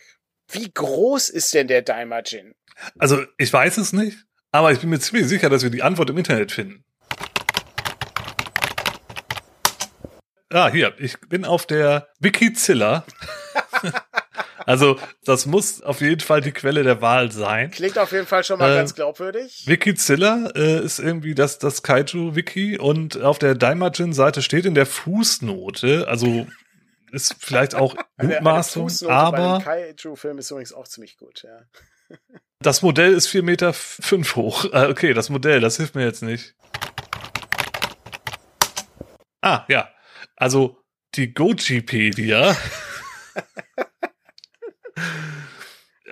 [0.52, 2.54] Wie groß ist denn der Daimajin?
[3.00, 4.18] Also, ich weiß es nicht.
[4.52, 6.85] Aber ich bin mir ziemlich sicher, dass wir die Antwort im Internet finden.
[10.50, 13.06] Ah, hier, ich bin auf der Wikizilla.
[14.68, 17.70] Also, das muss auf jeden Fall die Quelle der Wahl sein.
[17.70, 19.64] Klingt auf jeden Fall schon mal äh, ganz glaubwürdig.
[19.68, 26.08] Wikizilla äh, ist irgendwie das, das Kaiju-Wiki und auf der Daimajin-Seite steht in der Fußnote,
[26.08, 26.48] also
[27.12, 29.62] ist vielleicht auch Mutmaßung, aber.
[29.64, 31.62] Kaiju-Film ist übrigens auch ziemlich gut, ja.
[32.60, 34.66] Das Modell ist vier Meter fünf hoch.
[34.74, 36.56] Äh, okay, das Modell, das hilft mir jetzt nicht.
[39.42, 39.90] Ah, ja.
[40.36, 40.78] Also
[41.16, 42.56] die Gojipedia.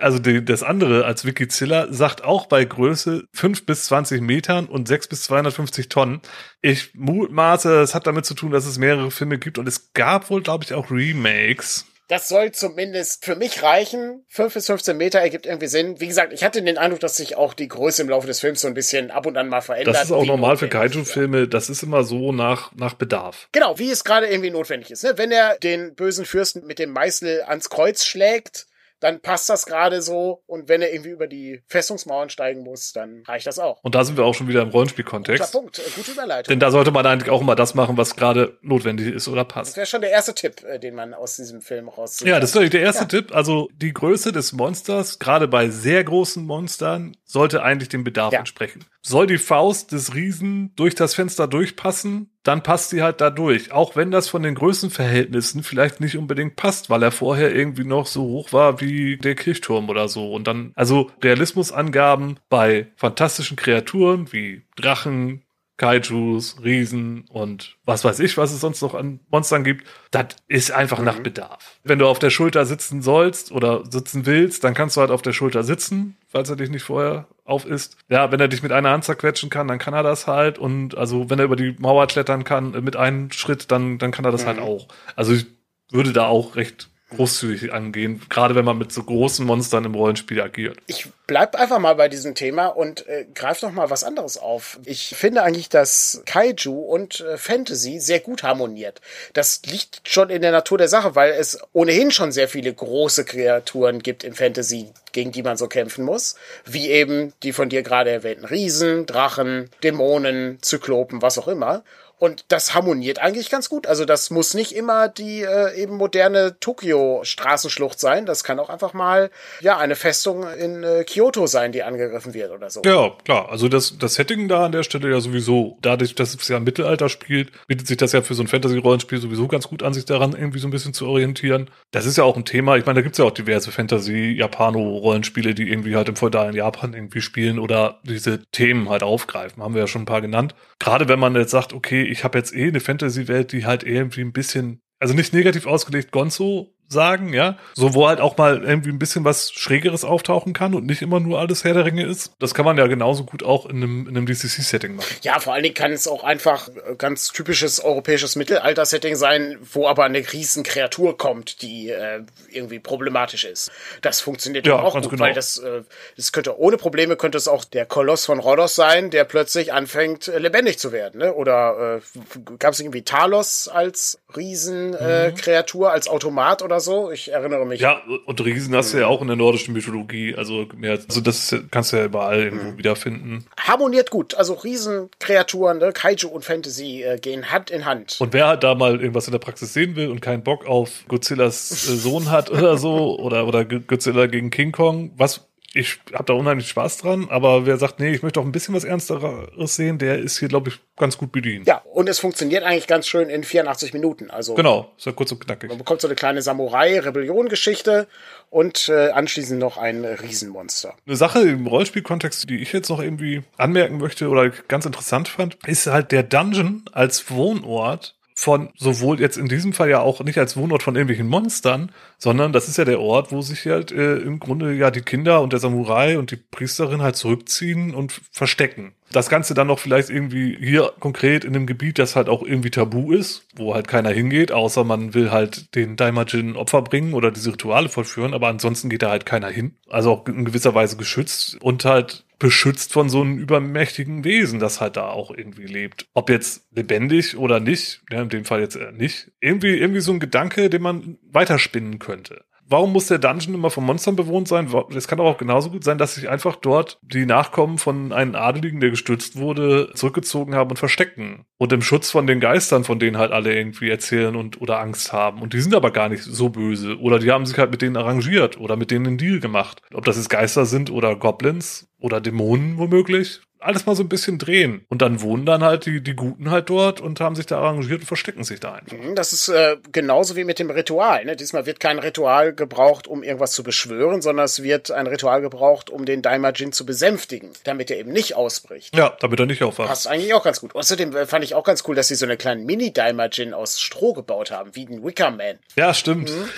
[0.00, 4.88] also die, das andere als Wikizilla sagt auch bei Größe 5 bis 20 Metern und
[4.88, 6.20] 6 bis 250 Tonnen.
[6.62, 10.30] Ich mutmaße, es hat damit zu tun, dass es mehrere Filme gibt und es gab
[10.30, 11.86] wohl, glaube ich, auch Remakes.
[12.14, 14.24] Das soll zumindest für mich reichen.
[14.28, 15.98] 5 bis 15 Meter ergibt irgendwie Sinn.
[16.00, 18.60] Wie gesagt, ich hatte den Eindruck, dass sich auch die Größe im Laufe des Films
[18.60, 19.96] so ein bisschen ab und an mal verändert.
[19.96, 21.48] Das ist auch normal für Kaiju-Filme.
[21.48, 23.48] Das ist immer so nach, nach Bedarf.
[23.50, 25.02] Genau, wie es gerade irgendwie notwendig ist.
[25.02, 25.14] Ne?
[25.16, 28.68] Wenn er den bösen Fürsten mit dem Meißel ans Kreuz schlägt,
[29.00, 30.42] dann passt das gerade so.
[30.46, 33.82] Und wenn er irgendwie über die Festungsmauern steigen muss, dann reicht das auch.
[33.82, 35.52] Und da sind wir auch schon wieder im Rollenspielkontext.
[35.52, 36.50] Guter Punkt, äh, gute Überleitung.
[36.50, 39.72] Denn da sollte man eigentlich auch immer das machen, was gerade notwendig ist oder passt.
[39.72, 42.28] Das wäre schon der erste Tipp, äh, den man aus diesem Film rauszieht.
[42.28, 43.08] Ja, das ist natürlich der erste ja.
[43.08, 43.34] Tipp.
[43.34, 48.38] Also die Größe des Monsters, gerade bei sehr großen Monstern, sollte eigentlich dem Bedarf ja.
[48.38, 48.84] entsprechen.
[49.02, 53.72] Soll die Faust des Riesen durch das Fenster durchpassen, dann passt sie halt da durch.
[53.72, 58.06] Auch wenn das von den Größenverhältnissen vielleicht nicht unbedingt passt, weil er vorher irgendwie noch
[58.06, 60.32] so hoch war wie der Kirchturm oder so.
[60.32, 65.42] Und dann, also Realismusangaben bei fantastischen Kreaturen wie Drachen,
[65.76, 70.70] Kaijus, Riesen und was weiß ich, was es sonst noch an Monstern gibt, das ist
[70.70, 71.04] einfach mhm.
[71.04, 71.80] nach Bedarf.
[71.82, 75.22] Wenn du auf der Schulter sitzen sollst oder sitzen willst, dann kannst du halt auf
[75.22, 77.96] der Schulter sitzen, falls er dich nicht vorher auf ist.
[78.08, 80.58] Ja, wenn er dich mit einer Hand zerquetschen kann, dann kann er das halt.
[80.58, 84.24] Und also wenn er über die Mauer klettern kann mit einem Schritt, dann, dann kann
[84.24, 84.62] er das halt mhm.
[84.62, 84.88] halt auch.
[85.16, 85.46] Also ich
[85.90, 90.40] würde da auch recht großzügig angehen, gerade wenn man mit so großen Monstern im Rollenspiel
[90.40, 90.78] agiert.
[90.86, 94.78] Ich bleib einfach mal bei diesem Thema und äh, greif noch mal was anderes auf.
[94.84, 99.00] Ich finde eigentlich, dass Kaiju und äh, Fantasy sehr gut harmoniert.
[99.32, 103.24] Das liegt schon in der Natur der Sache, weil es ohnehin schon sehr viele große
[103.24, 107.82] Kreaturen gibt in Fantasy, gegen die man so kämpfen muss, wie eben die von dir
[107.82, 111.82] gerade erwähnten Riesen, Drachen, Dämonen, Zyklopen, was auch immer.
[112.18, 113.86] Und das harmoniert eigentlich ganz gut.
[113.86, 118.24] Also das muss nicht immer die äh, eben moderne Tokio-Straßenschlucht sein.
[118.24, 122.52] Das kann auch einfach mal ja eine Festung in äh, Kyoto sein, die angegriffen wird
[122.52, 122.82] oder so.
[122.84, 123.50] Ja, klar.
[123.50, 126.64] Also das, das Setting da an der Stelle ja sowieso, dadurch, dass es ja im
[126.64, 130.04] Mittelalter spielt, bietet sich das ja für so ein Fantasy-Rollenspiel sowieso ganz gut an, sich
[130.04, 131.68] daran irgendwie so ein bisschen zu orientieren.
[131.90, 132.76] Das ist ja auch ein Thema.
[132.76, 137.20] Ich meine, da gibt's ja auch diverse Fantasy-Japano-Rollenspiele, die irgendwie halt im feudalen Japan irgendwie
[137.20, 139.62] spielen oder diese Themen halt aufgreifen.
[139.62, 140.54] Haben wir ja schon ein paar genannt.
[140.78, 144.22] Gerade wenn man jetzt sagt, okay, ich habe jetzt eh eine Fantasy-Welt, die halt irgendwie
[144.22, 147.56] ein bisschen, also nicht negativ ausgelegt, Gonzo sagen, ja.
[147.74, 151.20] So, wo halt auch mal irgendwie ein bisschen was Schrägeres auftauchen kann und nicht immer
[151.20, 152.32] nur alles Herr der Ringe ist.
[152.38, 155.16] Das kann man ja genauso gut auch in einem, in einem DCC-Setting machen.
[155.22, 156.68] Ja, vor allen Dingen kann es auch einfach
[156.98, 163.44] ganz typisches europäisches Mittelalter-Setting sein, wo aber eine riesen Kreatur kommt, die äh, irgendwie problematisch
[163.44, 163.70] ist.
[164.02, 165.22] Das funktioniert ja auch gut, genau.
[165.22, 165.82] weil das, äh,
[166.16, 170.28] das könnte ohne Probleme könnte es auch der Koloss von Rhodos sein, der plötzlich anfängt
[170.28, 171.34] äh, lebendig zu werden, ne?
[171.34, 175.94] Oder äh, gab es irgendwie Talos als Riesenkreatur, äh, mhm.
[175.94, 177.10] als Automat oder so.
[177.10, 177.80] Ich erinnere mich.
[177.80, 180.34] Ja, und Riesen hast du ja auch in der nordischen Mythologie.
[180.34, 182.78] Also, mehr, also das kannst du ja überall irgendwo mhm.
[182.78, 183.46] wiederfinden.
[183.58, 184.34] Harmoniert gut.
[184.34, 185.92] Also Riesenkreaturen, ne?
[185.92, 188.16] Kaiju und Fantasy äh, gehen Hand in Hand.
[188.20, 191.04] Und wer halt da mal irgendwas in der Praxis sehen will und keinen Bock auf
[191.08, 196.24] Godzillas äh, Sohn hat oder so, oder, oder Godzilla gegen King Kong, was ich habe
[196.24, 199.74] da unheimlich Spaß dran, aber wer sagt, nee, ich möchte auch ein bisschen was Ernsteres
[199.74, 201.66] sehen, der ist hier, glaube ich, ganz gut bedient.
[201.66, 204.30] Ja, und es funktioniert eigentlich ganz schön in 84 Minuten.
[204.30, 205.68] Also genau, ist ja kurz und knackig.
[205.68, 208.06] Man bekommt so eine kleine Samurai-Rebellion-Geschichte
[208.50, 210.94] und äh, anschließend noch ein Riesenmonster.
[211.06, 215.56] Eine Sache im Rollspielkontext, die ich jetzt noch irgendwie anmerken möchte oder ganz interessant fand,
[215.66, 218.14] ist halt der Dungeon als Wohnort
[218.44, 222.52] von sowohl jetzt in diesem Fall ja auch nicht als Wohnort von irgendwelchen Monstern, sondern
[222.52, 225.54] das ist ja der Ort, wo sich halt äh, im Grunde ja die Kinder und
[225.54, 228.92] der Samurai und die Priesterin halt zurückziehen und verstecken.
[229.10, 232.70] Das Ganze dann noch vielleicht irgendwie hier konkret in einem Gebiet, das halt auch irgendwie
[232.70, 237.30] tabu ist, wo halt keiner hingeht, außer man will halt den Daimajin Opfer bringen oder
[237.30, 239.74] diese Rituale vollführen, aber ansonsten geht da halt keiner hin.
[239.88, 244.78] Also auch in gewisser Weise geschützt und halt beschützt von so einem übermächtigen Wesen, das
[244.78, 246.08] halt da auch irgendwie lebt.
[246.12, 249.32] Ob jetzt lebendig oder nicht, ja, in dem Fall jetzt nicht.
[249.40, 252.44] Irgendwie, irgendwie so ein Gedanke, den man weiterspinnen könnte.
[252.68, 254.68] Warum muss der Dungeon immer von Monstern bewohnt sein?
[254.94, 258.80] Es kann auch genauso gut sein, dass sich einfach dort die Nachkommen von einem Adeligen,
[258.80, 261.44] der gestürzt wurde, zurückgezogen haben und verstecken.
[261.56, 265.12] Und im Schutz von den Geistern, von denen halt alle irgendwie erzählen und oder Angst
[265.12, 265.42] haben.
[265.42, 266.98] Und die sind aber gar nicht so böse.
[266.98, 269.82] Oder die haben sich halt mit denen arrangiert oder mit denen einen Deal gemacht.
[269.92, 274.38] Ob das jetzt Geister sind oder Goblins oder Dämonen womöglich alles mal so ein bisschen
[274.38, 274.84] drehen.
[274.88, 278.00] Und dann wohnen dann halt die, die Guten halt dort und haben sich da arrangiert
[278.00, 278.96] und verstecken sich da einfach.
[278.96, 281.24] Mhm, das ist äh, genauso wie mit dem Ritual.
[281.24, 281.36] Ne?
[281.36, 285.90] Diesmal wird kein Ritual gebraucht, um irgendwas zu beschwören, sondern es wird ein Ritual gebraucht,
[285.90, 288.94] um den Daimajin zu besänftigen, damit er eben nicht ausbricht.
[288.94, 289.88] Ja, damit er nicht aufwacht.
[289.88, 290.74] Passt eigentlich auch ganz gut.
[290.74, 294.12] Außerdem äh, fand ich auch ganz cool, dass sie so eine kleine Mini-Daimajin aus Stroh
[294.12, 295.58] gebaut haben, wie ein Wickerman.
[295.76, 296.30] Ja, stimmt.
[296.30, 296.48] Mhm.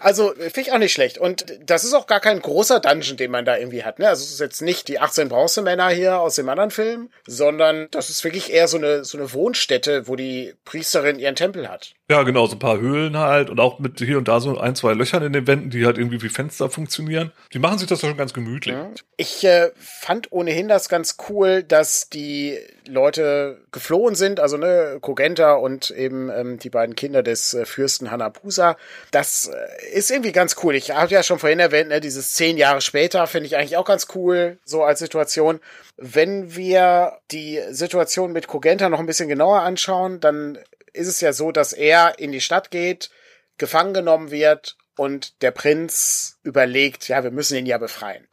[0.00, 1.18] Also finde ich auch nicht schlecht.
[1.18, 3.98] Und das ist auch gar kein großer Dungeon, den man da irgendwie hat.
[3.98, 4.08] Ne?
[4.08, 8.10] Also es ist jetzt nicht die 18 Bronzemänner hier aus dem anderen Film, sondern das
[8.10, 11.94] ist wirklich eher so eine, so eine Wohnstätte, wo die Priesterin ihren Tempel hat.
[12.10, 14.74] Ja, genau, so ein paar Höhlen halt und auch mit hier und da so ein,
[14.74, 17.32] zwei Löchern in den Wänden, die halt irgendwie wie Fenster funktionieren.
[17.54, 18.76] Die machen sich das schon ganz gemütlich.
[19.16, 25.54] Ich äh, fand ohnehin das ganz cool, dass die Leute geflohen sind, also ne, Kogenta
[25.54, 28.76] und eben ähm, die beiden Kinder des äh, Fürsten Hanapusa.
[29.10, 30.74] Das äh, ist irgendwie ganz cool.
[30.74, 33.86] Ich habe ja schon vorhin erwähnt, ne, dieses zehn Jahre später finde ich eigentlich auch
[33.86, 35.60] ganz cool, so als Situation.
[35.96, 40.58] Wenn wir die Situation mit Kogenta noch ein bisschen genauer anschauen, dann
[40.92, 43.10] ist es ja so, dass er in die Stadt geht,
[43.58, 48.28] gefangen genommen wird und der Prinz überlegt, ja, wir müssen ihn ja befreien.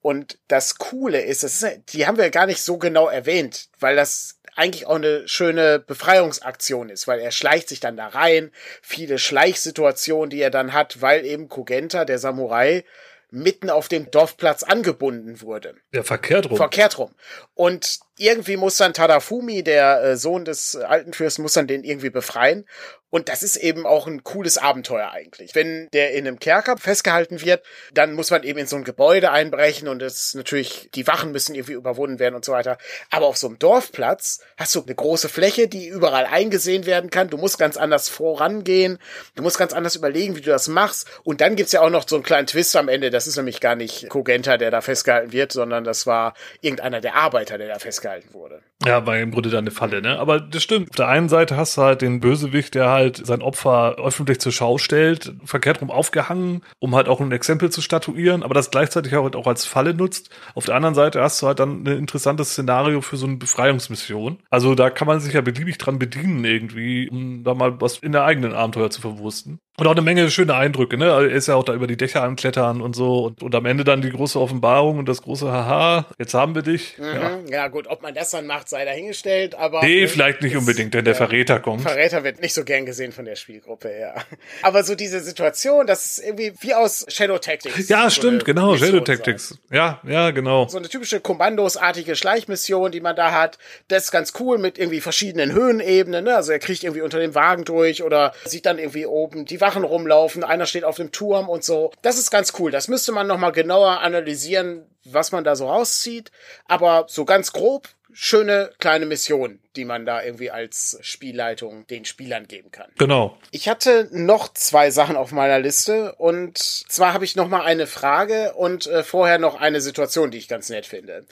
[0.00, 3.96] Und das Coole ist, das ist, die haben wir gar nicht so genau erwähnt, weil
[3.96, 8.50] das eigentlich auch eine schöne Befreiungsaktion ist, weil er schleicht sich dann da rein,
[8.82, 12.84] viele Schleichsituationen, die er dann hat, weil eben Kogenta, der Samurai,
[13.30, 15.74] mitten auf dem Dorfplatz angebunden wurde.
[15.92, 16.56] Ja, verkehrt rum.
[16.56, 17.14] Verkehrt rum.
[17.54, 22.10] Und irgendwie muss dann Tadafumi, der äh, Sohn des alten Fürsten, muss dann den irgendwie
[22.10, 22.64] befreien.
[23.10, 25.54] Und das ist eben auch ein cooles Abenteuer eigentlich.
[25.54, 27.62] Wenn der in einem Kerker festgehalten wird,
[27.94, 31.54] dann muss man eben in so ein Gebäude einbrechen und es natürlich, die Wachen müssen
[31.54, 32.76] irgendwie überwunden werden und so weiter.
[33.10, 37.30] Aber auf so einem Dorfplatz hast du eine große Fläche, die überall eingesehen werden kann.
[37.30, 38.98] Du musst ganz anders vorangehen.
[39.36, 41.08] Du musst ganz anders überlegen, wie du das machst.
[41.24, 43.08] Und dann gibt's ja auch noch so einen kleinen Twist am Ende.
[43.08, 47.14] Das ist nämlich gar nicht Kogenta, der da festgehalten wird, sondern das war irgendeiner der
[47.14, 48.62] Arbeiter, der da festgehalten wurde.
[48.84, 50.18] Ja, war im Grunde dann eine Falle, ne?
[50.18, 50.90] Aber das stimmt.
[50.90, 54.52] Auf der einen Seite hast du halt den Bösewicht, der halt sein Opfer öffentlich zur
[54.52, 59.16] Schau stellt, verkehrt rum aufgehangen, um halt auch ein Exempel zu statuieren, aber das gleichzeitig
[59.16, 60.30] auch, auch als Falle nutzt.
[60.54, 64.38] Auf der anderen Seite hast du halt dann ein interessantes Szenario für so eine Befreiungsmission.
[64.48, 68.12] Also da kann man sich ja beliebig dran bedienen irgendwie, um da mal was in
[68.12, 69.58] der eigenen Abenteuer zu verwursten.
[69.78, 71.04] Und auch eine Menge schöne Eindrücke, ne?
[71.04, 73.26] Er ist ja auch da über die Dächer anklettern und so.
[73.26, 76.62] Und, und am Ende dann die große Offenbarung und das große Haha, jetzt haben wir
[76.62, 76.98] dich.
[76.98, 77.38] Mhm, ja.
[77.48, 77.68] ja.
[77.68, 79.82] gut, ob man das dann macht, sei dahingestellt, aber.
[79.82, 81.82] Nee, vielleicht nicht unbedingt, wenn der Verräter kommt.
[81.82, 84.14] Verräter wird nicht so gern gesehen von der Spielgruppe, ja.
[84.62, 87.88] Aber so diese Situation, das ist irgendwie wie aus Shadow Tactics.
[87.88, 89.48] Ja, so stimmt, genau, Shadow Tactics.
[89.48, 89.58] Sein.
[89.70, 90.68] Ja, ja, genau.
[90.68, 93.58] So eine typische kommandosartige Schleichmission, die man da hat.
[93.88, 96.36] Das ist ganz cool mit irgendwie verschiedenen Höhenebenen, ne?
[96.36, 99.84] Also er kriegt irgendwie unter dem Wagen durch oder sieht dann irgendwie oben die Wachen
[99.84, 101.92] rumlaufen, einer steht auf dem Turm und so.
[102.02, 102.70] Das ist ganz cool.
[102.70, 106.30] Das müsste man nochmal genauer analysieren, was man da so rauszieht.
[106.66, 112.48] Aber so ganz grob schöne kleine Mission, die man da irgendwie als Spielleitung den Spielern
[112.48, 112.90] geben kann.
[112.98, 113.38] Genau.
[113.50, 117.86] Ich hatte noch zwei Sachen auf meiner Liste und zwar habe ich noch mal eine
[117.86, 121.26] Frage und äh, vorher noch eine Situation, die ich ganz nett finde.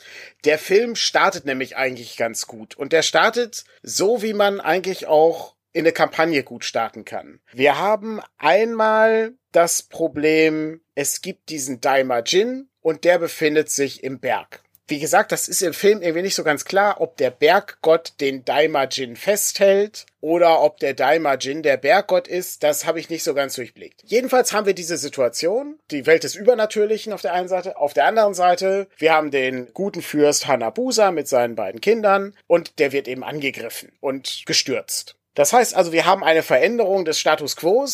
[0.45, 5.55] Der Film startet nämlich eigentlich ganz gut und der startet so, wie man eigentlich auch
[5.73, 7.39] in eine Kampagne gut starten kann.
[7.53, 14.63] Wir haben einmal das Problem, es gibt diesen Daimajin und der befindet sich im Berg.
[14.89, 18.45] Wie gesagt, das ist im Film irgendwie nicht so ganz klar, ob der Berggott den
[18.45, 22.63] Daimajin festhält oder ob der Daimajin der Berggott ist.
[22.63, 24.01] Das habe ich nicht so ganz durchblickt.
[24.05, 28.05] Jedenfalls haben wir diese Situation, die Welt des Übernatürlichen auf der einen Seite, auf der
[28.05, 33.09] anderen Seite, wir haben den guten Fürst Hanabusa mit seinen beiden Kindern und der wird
[33.09, 35.15] eben angegriffen und gestürzt.
[35.35, 37.85] Das heißt also, wir haben eine Veränderung des Status quo.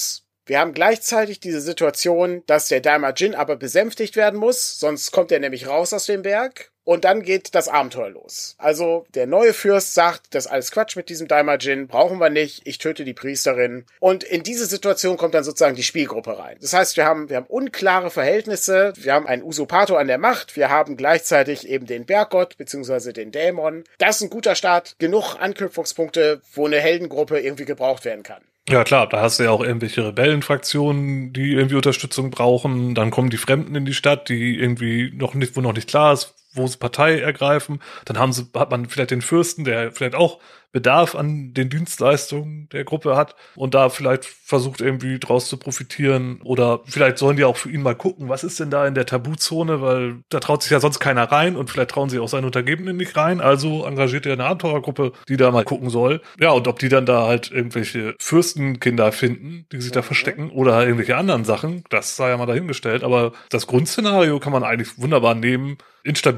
[0.45, 5.39] Wir haben gleichzeitig diese Situation, dass der Daimajin aber besänftigt werden muss, sonst kommt er
[5.39, 6.72] nämlich raus aus dem Berg.
[6.85, 8.55] Und dann geht das Abenteuer los.
[8.57, 12.61] Also der neue Fürst sagt, das ist alles Quatsch mit diesem Daimajin, brauchen wir nicht,
[12.65, 13.85] ich töte die Priesterin.
[13.99, 16.57] Und in diese Situation kommt dann sozusagen die Spielgruppe rein.
[16.61, 20.55] Das heißt, wir haben, wir haben unklare Verhältnisse, wir haben einen Usurpator an der Macht,
[20.55, 23.13] wir haben gleichzeitig eben den Berggott bzw.
[23.13, 23.83] den Dämon.
[23.97, 28.41] Das ist ein guter Start, genug Anknüpfungspunkte, wo eine Heldengruppe irgendwie gebraucht werden kann.
[28.69, 32.95] Ja klar, da hast du ja auch irgendwelche Rebellenfraktionen, die irgendwie Unterstützung brauchen.
[32.95, 36.13] Dann kommen die Fremden in die Stadt, die irgendwie noch nicht, wo noch nicht klar
[36.13, 37.81] ist, wo sie Partei ergreifen.
[38.05, 40.39] Dann haben sie, hat man vielleicht den Fürsten, der vielleicht auch
[40.73, 46.41] Bedarf an den Dienstleistungen der Gruppe hat und da vielleicht versucht irgendwie draus zu profitieren.
[46.43, 49.05] Oder vielleicht sollen die auch für ihn mal gucken, was ist denn da in der
[49.05, 52.47] Tabuzone, weil da traut sich ja sonst keiner rein und vielleicht trauen sich auch seine
[52.47, 56.21] Untergebenen nicht rein, also engagiert er eine Abenteurergruppe, die da mal gucken soll.
[56.39, 60.81] Ja, und ob die dann da halt irgendwelche Fürstenkinder finden, die sich da verstecken oder
[60.81, 65.35] irgendwelche anderen Sachen, das sei ja mal dahingestellt, aber das Grundszenario kann man eigentlich wunderbar
[65.35, 65.77] nehmen,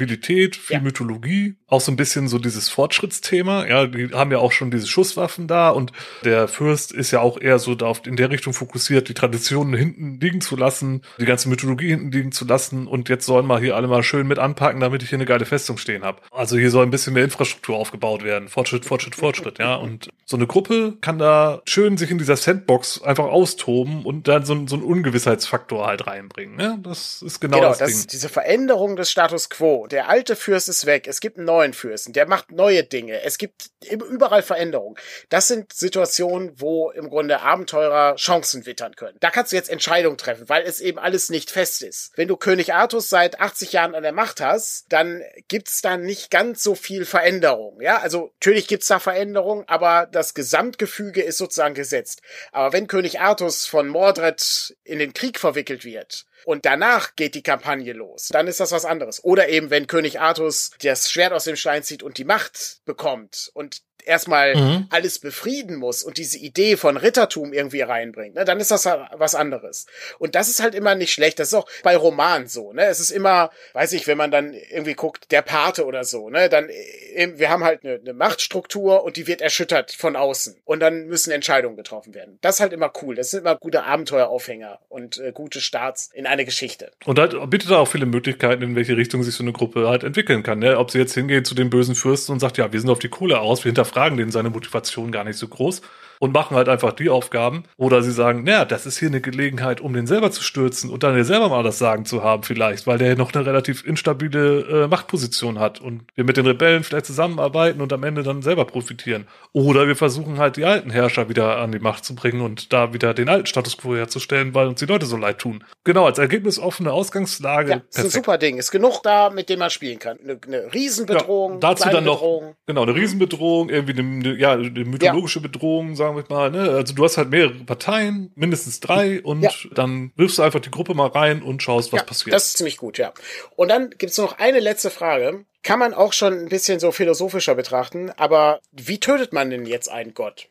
[0.05, 0.81] Instabilität, viel ja.
[0.81, 3.65] Mythologie, auch so ein bisschen so dieses Fortschrittsthema.
[3.65, 5.91] Ja, die haben ja auch schon diese Schusswaffen da und
[6.23, 9.73] der Fürst ist ja auch eher so da auf, in der Richtung fokussiert, die Traditionen
[9.73, 13.59] hinten liegen zu lassen, die ganze Mythologie hinten liegen zu lassen und jetzt sollen wir
[13.59, 16.21] hier alle mal schön mit anpacken, damit ich hier eine geile Festung stehen habe.
[16.31, 18.47] Also hier soll ein bisschen mehr Infrastruktur aufgebaut werden.
[18.47, 19.75] Fortschritt, Fortschritt, Fortschritt, ja.
[19.75, 24.45] Und so eine Gruppe kann da schön sich in dieser Sandbox einfach austoben und dann
[24.45, 26.55] so, so einen Ungewissheitsfaktor halt reinbringen.
[26.55, 26.79] Ne?
[26.83, 28.07] Das ist genau, genau das, das Ding.
[28.11, 29.87] Diese Veränderung des Status quo.
[29.95, 31.07] Der alte Fürst ist weg.
[31.07, 32.11] Es gibt einen neuen Fürsten.
[32.11, 33.21] Der macht neue Dinge.
[33.21, 34.97] Es gibt überall Veränderungen.
[35.29, 39.15] Das sind Situationen, wo im Grunde Abenteurer Chancen wittern können.
[39.21, 42.11] Da kannst du jetzt Entscheidungen treffen, weil es eben alles nicht fest ist.
[42.17, 46.29] Wenn du König Artus seit 80 Jahren an der Macht hast, dann gibt's da nicht
[46.29, 47.79] ganz so viel Veränderung.
[47.79, 52.21] Ja, also natürlich gibt's da Veränderungen, aber das Gesamtgefüge ist sozusagen gesetzt.
[52.51, 57.43] Aber wenn König Artus von Mordred in den Krieg verwickelt wird, und danach geht die
[57.43, 58.29] Kampagne los.
[58.31, 59.23] Dann ist das was anderes.
[59.23, 63.51] Oder eben, wenn König Artus das Schwert aus dem Stein zieht und die Macht bekommt
[63.53, 64.87] und erstmal mhm.
[64.89, 69.35] alles befrieden muss und diese Idee von Rittertum irgendwie reinbringt, ne, dann ist das was
[69.35, 69.85] anderes.
[70.19, 71.39] Und das ist halt immer nicht schlecht.
[71.39, 72.85] Das ist auch bei Romanen so, ne?
[72.85, 76.49] Es ist immer, weiß ich, wenn man dann irgendwie guckt, der Pate oder so, ne,
[76.49, 80.79] dann äh, wir haben halt eine, eine Machtstruktur und die wird erschüttert von außen und
[80.79, 82.37] dann müssen Entscheidungen getroffen werden.
[82.41, 83.15] Das ist halt immer cool.
[83.15, 86.91] Das sind immer gute Abenteueraufhänger und äh, gute Starts in eine Geschichte.
[87.05, 90.43] Und halt bietet auch viele Möglichkeiten, in welche Richtung sich so eine Gruppe halt entwickeln
[90.43, 90.77] kann, ne?
[90.77, 93.09] Ob sie jetzt hingeht zu den bösen Fürsten und sagt, ja, wir sind auf die
[93.09, 95.81] Kohle aus, wir hinterfragen hinterfragen den seine Motivation gar nicht so groß
[96.19, 97.63] und machen halt einfach die Aufgaben.
[97.77, 101.03] Oder sie sagen, naja, das ist hier eine Gelegenheit, um den selber zu stürzen und
[101.03, 104.83] dann ja selber mal das Sagen zu haben vielleicht, weil der noch eine relativ instabile
[104.83, 108.65] äh, Machtposition hat und wir mit den Rebellen vielleicht zusammenarbeiten und am Ende dann selber
[108.65, 109.27] profitieren.
[109.53, 112.93] Oder wir versuchen halt die alten Herrscher wieder an die Macht zu bringen und da
[112.93, 115.63] wieder den alten Status quo herzustellen, weil uns die Leute so leid tun.
[115.83, 117.71] Genau, als Ergebnis offene Ausgangslage.
[117.71, 118.57] Ja, ist ein super Ding.
[118.57, 120.17] Ist genug da, mit dem man spielen kann.
[120.23, 121.53] Eine, eine Riesenbedrohung.
[121.53, 122.55] Ja, dazu dann noch, Bedrohung.
[122.65, 125.43] genau, eine Riesenbedrohung, irgendwie eine, ja, eine mythologische ja.
[125.43, 126.69] Bedrohung, sagen wir mal, ne?
[126.71, 129.51] Also du hast halt mehrere Parteien, mindestens drei, und ja.
[129.73, 132.33] dann wirfst du einfach die Gruppe mal rein und schaust, was ja, passiert.
[132.33, 133.13] Das ist ziemlich gut, ja.
[133.55, 135.45] Und dann gibt's noch eine letzte Frage.
[135.63, 139.89] Kann man auch schon ein bisschen so philosophischer betrachten, aber wie tötet man denn jetzt
[139.89, 140.47] einen Gott?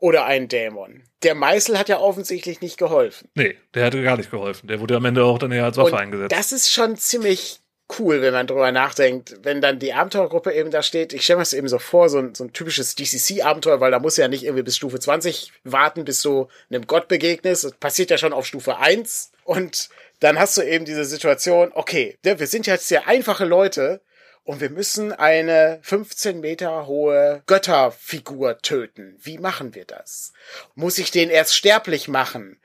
[0.00, 1.02] Oder einen Dämon?
[1.24, 3.28] Der Meißel hat ja offensichtlich nicht geholfen.
[3.34, 4.68] Nee, der hatte gar nicht geholfen.
[4.68, 6.32] Der wurde am Ende auch dann eher als Waffe und eingesetzt.
[6.36, 7.60] Das ist schon ziemlich
[7.98, 11.12] cool, wenn man drüber nachdenkt, wenn dann die Abenteuergruppe eben da steht.
[11.12, 13.98] Ich stelle mir das eben so vor, so ein, so ein typisches DCC-Abenteuer, weil da
[13.98, 17.64] muss ja nicht irgendwie bis Stufe 20 warten, bis du einem Gott begegnest.
[17.64, 19.32] Das passiert ja schon auf Stufe 1.
[19.44, 19.88] Und
[20.20, 24.02] dann hast du eben diese Situation, okay, wir sind jetzt sehr einfache Leute
[24.48, 29.14] und wir müssen eine 15 Meter hohe Götterfigur töten.
[29.20, 30.32] Wie machen wir das?
[30.74, 32.58] Muss ich den erst sterblich machen?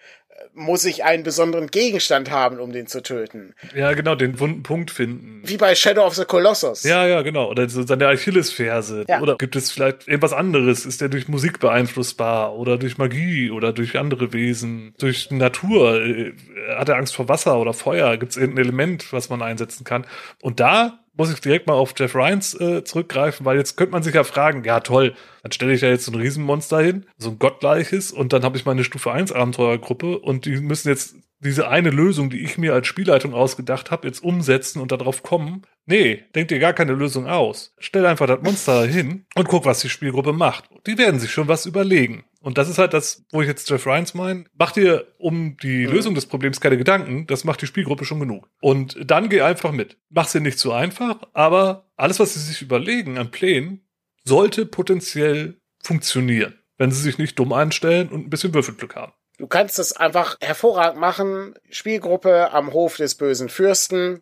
[0.53, 3.55] Muss ich einen besonderen Gegenstand haben, um den zu töten.
[3.75, 5.41] Ja, genau, den wunden Punkt finden.
[5.45, 6.84] Wie bei Shadow of the Colossus.
[6.84, 7.49] Ja, ja, genau.
[7.49, 9.05] Oder so seine Achillesferse.
[9.07, 9.21] Ja.
[9.21, 10.86] Oder gibt es vielleicht irgendwas anderes?
[10.86, 12.55] Ist der durch Musik beeinflussbar?
[12.55, 13.49] Oder durch Magie?
[13.49, 14.93] Oder durch andere Wesen?
[14.99, 16.01] Durch Natur?
[16.01, 16.34] Äh,
[16.75, 18.17] hat er Angst vor Wasser oder Feuer?
[18.17, 20.05] Gibt es irgendein Element, was man einsetzen kann?
[20.41, 24.03] Und da muss ich direkt mal auf Jeff Ryans äh, zurückgreifen, weil jetzt könnte man
[24.03, 27.32] sich ja fragen, ja toll, dann stelle ich ja jetzt so ein Riesenmonster hin, so
[27.32, 31.68] ein gottgleiches, und dann habe ich meine Stufe 1 Abenteuergruppe und die müssen jetzt diese
[31.68, 35.64] eine Lösung, die ich mir als Spielleitung ausgedacht habe, jetzt umsetzen und darauf kommen.
[35.86, 37.74] Nee, denkt dir gar keine Lösung aus.
[37.80, 40.70] Stell einfach das Monster hin und guck, was die Spielgruppe macht.
[40.88, 42.24] Die werden sich schon was überlegen.
[42.43, 44.43] Und das ist halt das, wo ich jetzt Jeff Ryans meine.
[44.53, 45.93] Mach dir um die mhm.
[45.93, 48.49] Lösung des Problems keine Gedanken, das macht die Spielgruppe schon genug.
[48.59, 49.97] Und dann geh einfach mit.
[50.09, 53.87] Mach's dir nicht zu einfach, aber alles, was sie sich überlegen an Plänen,
[54.25, 59.13] sollte potenziell funktionieren, wenn sie sich nicht dumm einstellen und ein bisschen Würfelglück haben.
[59.37, 61.55] Du kannst es einfach hervorragend machen.
[61.69, 64.21] Spielgruppe am Hof des bösen Fürsten.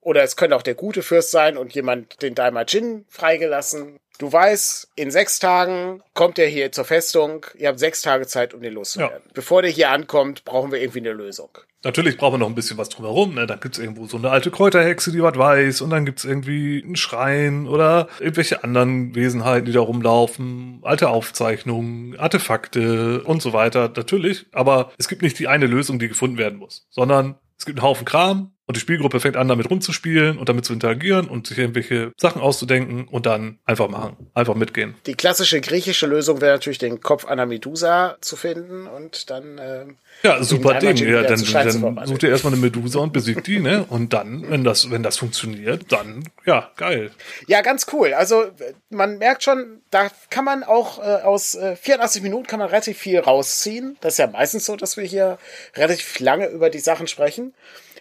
[0.00, 3.98] Oder es könnte auch der gute Fürst sein und jemand den Daimar Jin freigelassen.
[4.20, 7.46] Du weißt, in sechs Tagen kommt er hier zur Festung.
[7.56, 9.22] Ihr habt sechs Tage Zeit, um den loszuwerden.
[9.24, 9.30] Ja.
[9.32, 11.48] Bevor der hier ankommt, brauchen wir irgendwie eine Lösung.
[11.84, 13.34] Natürlich braucht man noch ein bisschen was drumherum.
[13.34, 13.46] Ne?
[13.46, 15.80] Dann gibt's irgendwo so eine alte Kräuterhexe, die was weiß.
[15.80, 20.80] Und dann gibt's irgendwie einen Schrein oder irgendwelche anderen Wesenheiten, die da rumlaufen.
[20.82, 23.90] Alte Aufzeichnungen, Artefakte und so weiter.
[23.96, 24.44] Natürlich.
[24.52, 26.86] Aber es gibt nicht die eine Lösung, die gefunden werden muss.
[26.90, 30.64] Sondern es gibt einen Haufen Kram und die Spielgruppe fängt an, damit rumzuspielen und damit
[30.64, 34.94] zu interagieren und sich irgendwelche Sachen auszudenken und dann einfach machen, einfach mitgehen.
[35.06, 39.58] Die klassische griechische Lösung wäre natürlich, den Kopf einer Medusa zu finden und dann.
[39.58, 39.86] Äh,
[40.22, 40.96] ja, super Ding.
[40.98, 43.84] Ja, dann, dann sucht ihr erstmal eine Medusa und besiegt die, ne?
[43.88, 47.10] Und dann, wenn das, wenn das funktioniert, dann, ja, geil.
[47.48, 48.14] Ja, ganz cool.
[48.14, 48.44] Also
[48.88, 52.98] man merkt schon, da kann man auch äh, aus äh, 84 Minuten kann man relativ
[52.98, 53.96] viel rausziehen.
[54.00, 55.38] Das ist ja meistens so, dass wir hier
[55.74, 57.52] relativ lange über die Sachen sprechen.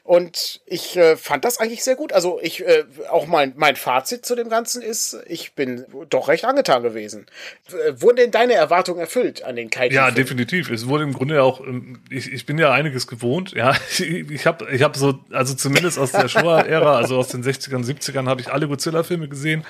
[0.09, 2.13] Und ich äh, fand das eigentlich sehr gut.
[2.13, 6.45] Also ich, äh, auch mein, mein Fazit zu dem Ganzen ist, ich bin doch recht
[6.45, 7.27] angetan gewesen.
[7.67, 9.93] Äh, wurden denn deine Erwartungen erfüllt an den Kaiju?
[9.93, 10.71] Ja, definitiv.
[10.71, 13.51] Es wurde im Grunde auch, ähm, ich, ich bin ja einiges gewohnt.
[13.51, 17.85] Ja, ich, habe ich hab so, also zumindest aus der Showa-Ära, also aus den 60ern,
[17.85, 19.63] 70ern, habe ich alle Godzilla-Filme gesehen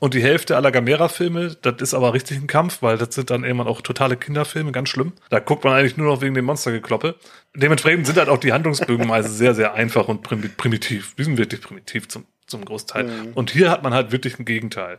[0.00, 3.44] und die Hälfte aller Gamera-Filme, das ist aber richtig ein Kampf, weil das sind dann
[3.44, 5.12] irgendwann auch totale Kinderfilme, ganz schlimm.
[5.30, 7.14] Da guckt man eigentlich nur noch wegen dem Monstergekloppe.
[7.54, 11.14] Dementsprechend sind halt auch die Handlungsbögen meist sehr, sehr einfach und primitiv.
[11.16, 13.04] Die sind wirklich primitiv zum, zum Großteil.
[13.04, 13.32] Mhm.
[13.34, 14.98] Und hier hat man halt wirklich ein Gegenteil.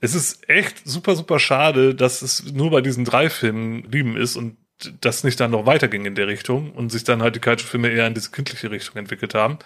[0.00, 4.36] Es ist echt super, super schade, dass es nur bei diesen drei Filmen lieben ist
[4.36, 4.56] und
[5.00, 8.06] das nicht dann noch weiterging in der Richtung und sich dann halt die Kaiju-Filme eher
[8.06, 9.58] in diese kindliche Richtung entwickelt haben.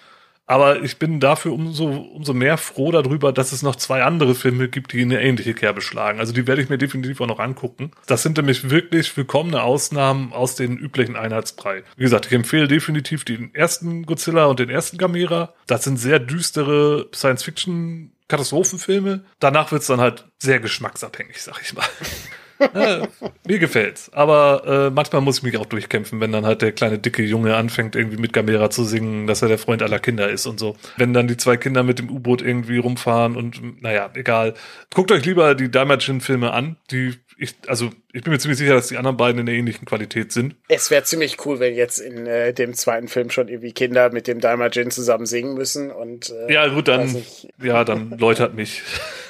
[0.49, 4.69] Aber ich bin dafür umso, umso mehr froh darüber, dass es noch zwei andere Filme
[4.69, 6.21] gibt, die eine ähnliche Kerbe schlagen.
[6.21, 7.93] Also die werde ich mir definitiv auch noch angucken.
[8.07, 11.85] Das sind nämlich wirklich willkommene Ausnahmen aus den üblichen Einheitsbrei.
[11.97, 15.53] Wie gesagt, ich empfehle definitiv den ersten Godzilla und den ersten Gamera.
[15.67, 19.25] Das sind sehr düstere Science-Fiction Katastrophenfilme.
[19.41, 21.85] Danach wird's dann halt sehr geschmacksabhängig, sag ich mal
[22.75, 23.09] ja,
[23.47, 24.11] mir gefällt's.
[24.13, 27.57] Aber äh, manchmal muss ich mich auch durchkämpfen, wenn dann halt der kleine dicke Junge
[27.57, 30.77] anfängt, irgendwie mit Gamera zu singen, dass er der Freund aller Kinder ist und so.
[30.97, 34.55] Wenn dann die zwei Kinder mit dem U-Boot irgendwie rumfahren und naja, egal.
[34.95, 38.89] Guckt euch lieber die Daimajin-Filme an, die ich, also ich bin mir ziemlich sicher, dass
[38.89, 40.57] die anderen beiden in der ähnlichen Qualität sind.
[40.67, 44.27] Es wäre ziemlich cool, wenn jetzt in äh, dem zweiten Film schon irgendwie Kinder mit
[44.27, 47.25] dem Daimajin zusammen singen müssen und äh, ja gut, dann
[47.63, 48.83] ja, dann läutert mich.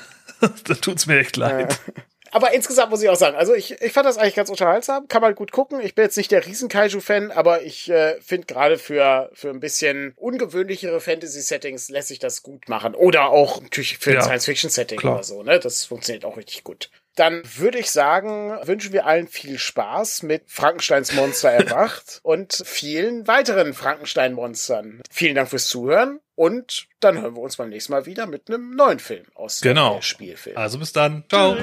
[0.41, 1.81] da tut's mir echt leid.
[1.87, 5.09] Ja aber insgesamt muss ich auch sagen, also ich, ich fand das eigentlich ganz unterhaltsam,
[5.09, 5.81] kann man gut gucken.
[5.81, 10.13] Ich bin jetzt nicht der Riesen-Kaiju-Fan, aber ich äh, finde gerade für, für ein bisschen
[10.17, 12.95] ungewöhnlichere Fantasy-Settings lässt sich das gut machen.
[12.95, 15.59] Oder auch natürlich für ja, Science-Fiction-Setting oder so, ne?
[15.59, 16.91] Das funktioniert auch richtig gut.
[17.17, 23.27] Dann würde ich sagen, wünschen wir allen viel Spaß mit Frankensteins Monster erwacht und vielen
[23.27, 25.03] weiteren Frankenstein-Monstern.
[25.11, 28.71] Vielen Dank fürs Zuhören und dann hören wir uns beim nächsten Mal wieder mit einem
[28.71, 29.95] neuen Film aus genau.
[29.95, 30.57] dem Spielfilm.
[30.57, 31.25] Also bis dann.
[31.29, 31.57] Ciao.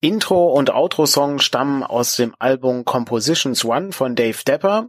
[0.00, 4.88] Intro und Outro-Song stammen aus dem Album Compositions One von Dave Depper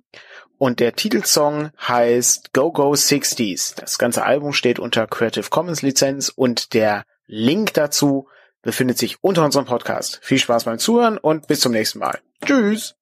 [0.60, 3.76] und der Titelsong heißt Go Go 60s.
[3.76, 8.28] Das ganze Album steht unter Creative Commons Lizenz und der Link dazu
[8.62, 10.20] befindet sich unter unserem Podcast.
[10.22, 12.20] Viel Spaß beim Zuhören und bis zum nächsten Mal.
[12.46, 12.99] Tschüss!